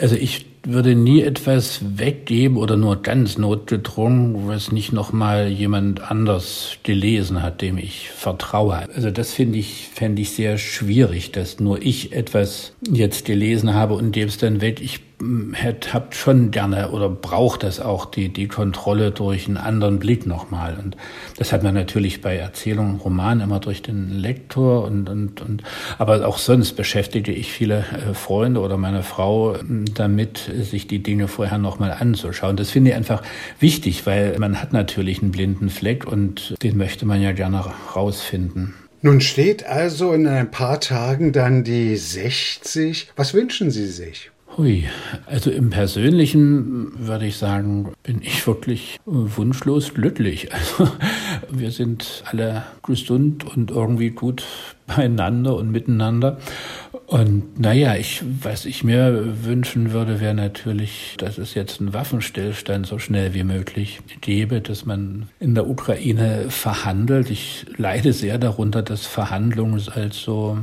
Also 0.00 0.16
ich 0.16 0.49
würde 0.62 0.94
nie 0.94 1.22
etwas 1.22 1.80
weggeben 1.96 2.56
oder 2.56 2.76
nur 2.76 3.02
ganz 3.02 3.38
notgedrungen, 3.38 4.46
was 4.46 4.72
nicht 4.72 4.92
nochmal 4.92 5.48
jemand 5.48 6.10
anders 6.10 6.76
gelesen 6.82 7.42
hat, 7.42 7.62
dem 7.62 7.78
ich 7.78 8.10
vertraue. 8.10 8.88
Also 8.94 9.10
das 9.10 9.32
finde 9.32 9.58
ich, 9.58 9.88
fände 9.92 10.22
ich 10.22 10.30
sehr 10.30 10.58
schwierig, 10.58 11.32
dass 11.32 11.60
nur 11.60 11.80
ich 11.82 12.12
etwas 12.12 12.74
jetzt 12.90 13.24
gelesen 13.24 13.74
habe 13.74 13.94
und 13.94 14.14
dem 14.16 14.28
es 14.28 14.38
dann 14.38 14.60
weg. 14.60 14.80
Ich 14.80 15.00
habt 15.92 16.14
schon 16.14 16.50
gerne 16.50 16.90
oder 16.90 17.08
braucht 17.08 17.62
das 17.62 17.80
auch 17.80 18.06
die, 18.06 18.30
die 18.30 18.48
Kontrolle 18.48 19.10
durch 19.10 19.46
einen 19.46 19.56
anderen 19.56 19.98
Blick 19.98 20.26
nochmal. 20.26 20.78
Und 20.82 20.96
das 21.36 21.52
hat 21.52 21.62
man 21.62 21.74
natürlich 21.74 22.20
bei 22.22 22.36
Erzählungen, 22.36 22.96
Romanen 22.96 23.42
immer 23.42 23.60
durch 23.60 23.82
den 23.82 24.10
Lektor 24.10 24.84
und, 24.84 25.08
und, 25.08 25.40
und, 25.40 25.62
aber 25.98 26.26
auch 26.26 26.38
sonst 26.38 26.72
beschäftige 26.72 27.32
ich 27.32 27.52
viele 27.52 27.78
äh, 27.78 28.14
Freunde 28.14 28.60
oder 28.60 28.76
meine 28.76 29.02
Frau 29.02 29.56
damit, 29.94 30.50
sich 30.60 30.86
die 30.86 31.02
Dinge 31.02 31.28
vorher 31.28 31.58
nochmal 31.58 31.92
anzuschauen. 31.92 32.56
Das 32.56 32.70
finde 32.70 32.90
ich 32.90 32.96
einfach 32.96 33.22
wichtig, 33.58 34.06
weil 34.06 34.38
man 34.38 34.60
hat 34.60 34.72
natürlich 34.72 35.22
einen 35.22 35.32
blinden 35.32 35.68
Fleck 35.68 36.06
und 36.06 36.54
den 36.62 36.76
möchte 36.76 37.06
man 37.06 37.20
ja 37.20 37.32
gerne 37.32 37.64
rausfinden. 37.94 38.74
Nun 39.02 39.20
steht 39.22 39.64
also 39.64 40.12
in 40.12 40.26
ein 40.26 40.50
paar 40.50 40.78
Tagen 40.78 41.32
dann 41.32 41.64
die 41.64 41.96
60. 41.96 43.08
Was 43.16 43.32
wünschen 43.32 43.70
Sie 43.70 43.86
sich? 43.86 44.30
Hui, 44.56 44.84
also 45.26 45.50
im 45.50 45.70
Persönlichen 45.70 47.06
würde 47.06 47.26
ich 47.26 47.36
sagen, 47.36 47.92
bin 48.02 48.20
ich 48.20 48.44
wirklich 48.46 48.98
wunschlos 49.06 49.94
glücklich. 49.94 50.48
Also 50.60 50.92
wir 51.50 51.70
sind 51.70 52.22
alle 52.26 52.64
gesund 52.82 53.44
und 53.44 53.70
irgendwie 53.70 54.10
gut 54.10 54.44
beieinander 54.96 55.56
und 55.56 55.70
miteinander. 55.70 56.38
Und 57.06 57.58
naja, 57.58 57.96
ich, 57.96 58.22
was 58.40 58.66
ich 58.66 58.84
mir 58.84 59.44
wünschen 59.44 59.92
würde, 59.92 60.20
wäre 60.20 60.34
natürlich, 60.34 61.16
dass 61.18 61.38
es 61.38 61.54
jetzt 61.54 61.80
einen 61.80 61.92
Waffenstillstand 61.92 62.86
so 62.86 62.98
schnell 62.98 63.34
wie 63.34 63.42
möglich 63.42 64.00
gäbe, 64.20 64.60
dass 64.60 64.86
man 64.86 65.28
in 65.40 65.54
der 65.54 65.68
Ukraine 65.68 66.46
verhandelt. 66.48 67.30
Ich 67.30 67.66
leide 67.76 68.12
sehr 68.12 68.38
darunter, 68.38 68.82
dass 68.82 69.06
Verhandlungen 69.06 69.82
als 69.92 70.20
so, 70.20 70.58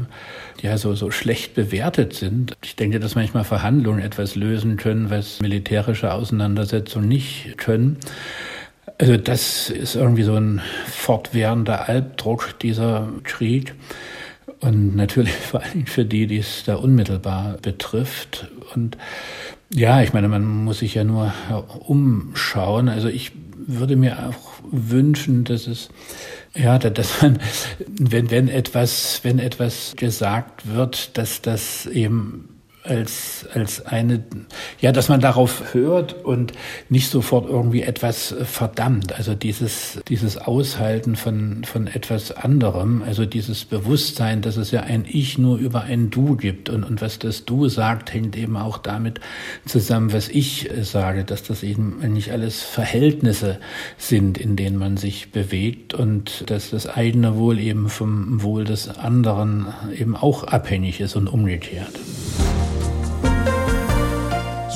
ja, 0.61 0.77
so, 0.77 0.95
so 0.95 1.11
schlecht 1.11 1.53
bewertet 1.53 2.13
sind. 2.13 2.55
Ich 2.63 2.75
denke, 2.75 2.99
dass 2.99 3.15
manchmal 3.15 3.43
Verhandlungen 3.43 3.99
etwas 3.99 4.35
lösen 4.35 4.77
können, 4.77 5.09
was 5.09 5.41
militärische 5.41 6.13
Auseinandersetzungen 6.13 7.09
nicht 7.09 7.57
können. 7.57 7.97
Also 8.97 9.17
das 9.17 9.69
ist 9.69 9.95
irgendwie 9.95 10.23
so 10.23 10.35
ein 10.35 10.61
fortwährender 10.87 11.87
Albdruck, 11.87 12.57
dieser 12.59 13.09
Krieg. 13.23 13.75
Und 14.59 14.95
natürlich 14.95 15.33
vor 15.33 15.61
allem 15.61 15.85
für 15.85 16.05
die, 16.05 16.27
die 16.27 16.39
es 16.39 16.63
da 16.65 16.75
unmittelbar 16.75 17.57
betrifft. 17.61 18.47
Und 18.73 18.97
ja, 19.73 20.01
ich 20.01 20.13
meine, 20.13 20.27
man 20.29 20.45
muss 20.45 20.79
sich 20.79 20.95
ja 20.95 21.03
nur 21.03 21.33
umschauen. 21.87 22.89
Also 22.89 23.09
ich 23.09 23.31
würde 23.67 23.97
mir 23.97 24.29
auch 24.29 24.61
wünschen, 24.71 25.43
dass 25.43 25.67
es 25.67 25.89
ja, 26.55 26.79
dass 26.79 27.21
man, 27.21 27.39
wenn, 27.87 28.31
wenn 28.31 28.47
etwas, 28.47 29.19
wenn 29.23 29.37
etwas 29.37 29.93
gesagt 29.95 30.73
wird, 30.73 31.17
dass 31.17 31.41
das 31.41 31.85
eben 31.85 32.56
als, 32.87 33.45
als 33.53 33.85
eine, 33.85 34.23
ja, 34.79 34.91
dass 34.91 35.09
man 35.09 35.19
darauf 35.19 35.73
hört 35.73 36.25
und 36.25 36.53
nicht 36.89 37.09
sofort 37.09 37.49
irgendwie 37.49 37.81
etwas 37.81 38.35
verdammt. 38.43 39.13
Also 39.17 39.35
dieses, 39.35 39.99
dieses 40.07 40.37
Aushalten 40.37 41.15
von, 41.15 41.63
von 41.63 41.87
etwas 41.87 42.31
anderem, 42.31 43.03
also 43.03 43.25
dieses 43.25 43.65
Bewusstsein, 43.65 44.41
dass 44.41 44.57
es 44.57 44.71
ja 44.71 44.81
ein 44.81 45.05
Ich 45.07 45.37
nur 45.37 45.57
über 45.57 45.81
ein 45.81 46.09
Du 46.09 46.35
gibt 46.35 46.69
und, 46.69 46.83
und 46.83 47.01
was 47.01 47.19
das 47.19 47.45
Du 47.45 47.67
sagt, 47.67 48.13
hängt 48.13 48.35
eben 48.35 48.57
auch 48.57 48.77
damit 48.77 49.19
zusammen, 49.65 50.13
was 50.13 50.29
ich 50.29 50.69
sage, 50.81 51.23
dass 51.23 51.43
das 51.43 51.63
eben 51.63 51.99
nicht 52.13 52.31
alles 52.31 52.61
Verhältnisse 52.63 53.59
sind, 53.97 54.37
in 54.37 54.55
denen 54.55 54.77
man 54.77 54.97
sich 54.97 55.31
bewegt 55.31 55.93
und 55.93 56.49
dass 56.49 56.71
das 56.71 56.87
eigene 56.87 57.37
Wohl 57.37 57.59
eben 57.59 57.89
vom 57.89 58.41
Wohl 58.41 58.63
des 58.63 58.89
anderen 58.89 59.67
eben 59.97 60.15
auch 60.15 60.43
abhängig 60.43 60.99
ist 60.99 61.15
und 61.15 61.27
umgekehrt. 61.27 61.93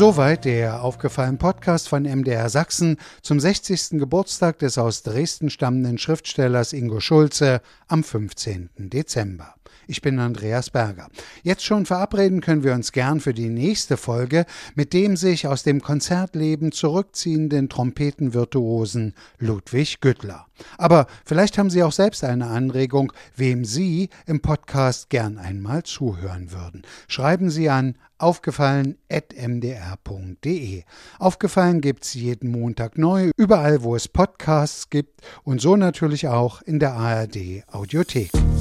Soweit 0.01 0.45
der 0.45 0.81
aufgefallene 0.81 1.37
Podcast 1.37 1.87
von 1.87 2.05
MDR 2.05 2.49
Sachsen 2.49 2.97
zum 3.21 3.39
60. 3.39 3.99
Geburtstag 3.99 4.57
des 4.57 4.79
aus 4.79 5.03
Dresden 5.03 5.51
stammenden 5.51 5.99
Schriftstellers 5.99 6.73
Ingo 6.73 6.99
Schulze 6.99 7.61
am 7.87 8.03
15. 8.03 8.71
Dezember. 8.77 9.53
Ich 9.87 10.01
bin 10.01 10.19
Andreas 10.19 10.69
Berger. 10.69 11.07
Jetzt 11.43 11.63
schon 11.63 11.85
verabreden 11.85 12.41
können 12.41 12.63
wir 12.63 12.73
uns 12.73 12.91
gern 12.91 13.19
für 13.19 13.33
die 13.33 13.49
nächste 13.49 13.97
Folge 13.97 14.45
mit 14.75 14.93
dem 14.93 15.17
sich 15.17 15.47
aus 15.47 15.63
dem 15.63 15.81
Konzertleben 15.81 16.71
zurückziehenden 16.71 17.69
Trompetenvirtuosen 17.69 19.15
Ludwig 19.39 20.01
Güttler. 20.01 20.45
Aber 20.77 21.07
vielleicht 21.25 21.57
haben 21.57 21.69
Sie 21.69 21.83
auch 21.83 21.91
selbst 21.91 22.23
eine 22.23 22.47
Anregung, 22.47 23.11
wem 23.35 23.65
Sie 23.65 24.09
im 24.25 24.41
Podcast 24.41 25.09
gern 25.09 25.37
einmal 25.37 25.83
zuhören 25.83 26.51
würden. 26.51 26.83
Schreiben 27.07 27.49
Sie 27.49 27.69
an 27.69 27.97
aufgefallen.mdr.de. 28.17 30.83
Aufgefallen 31.17 31.81
gibt's 31.81 32.13
jeden 32.13 32.51
Montag 32.51 32.97
neu, 32.97 33.31
überall 33.35 33.81
wo 33.81 33.95
es 33.95 34.07
Podcasts 34.07 34.91
gibt 34.91 35.21
und 35.43 35.59
so 35.59 35.75
natürlich 35.75 36.27
auch 36.27 36.61
in 36.61 36.77
der 36.79 36.93
ARD 36.93 37.63
Audiothek. 37.71 38.29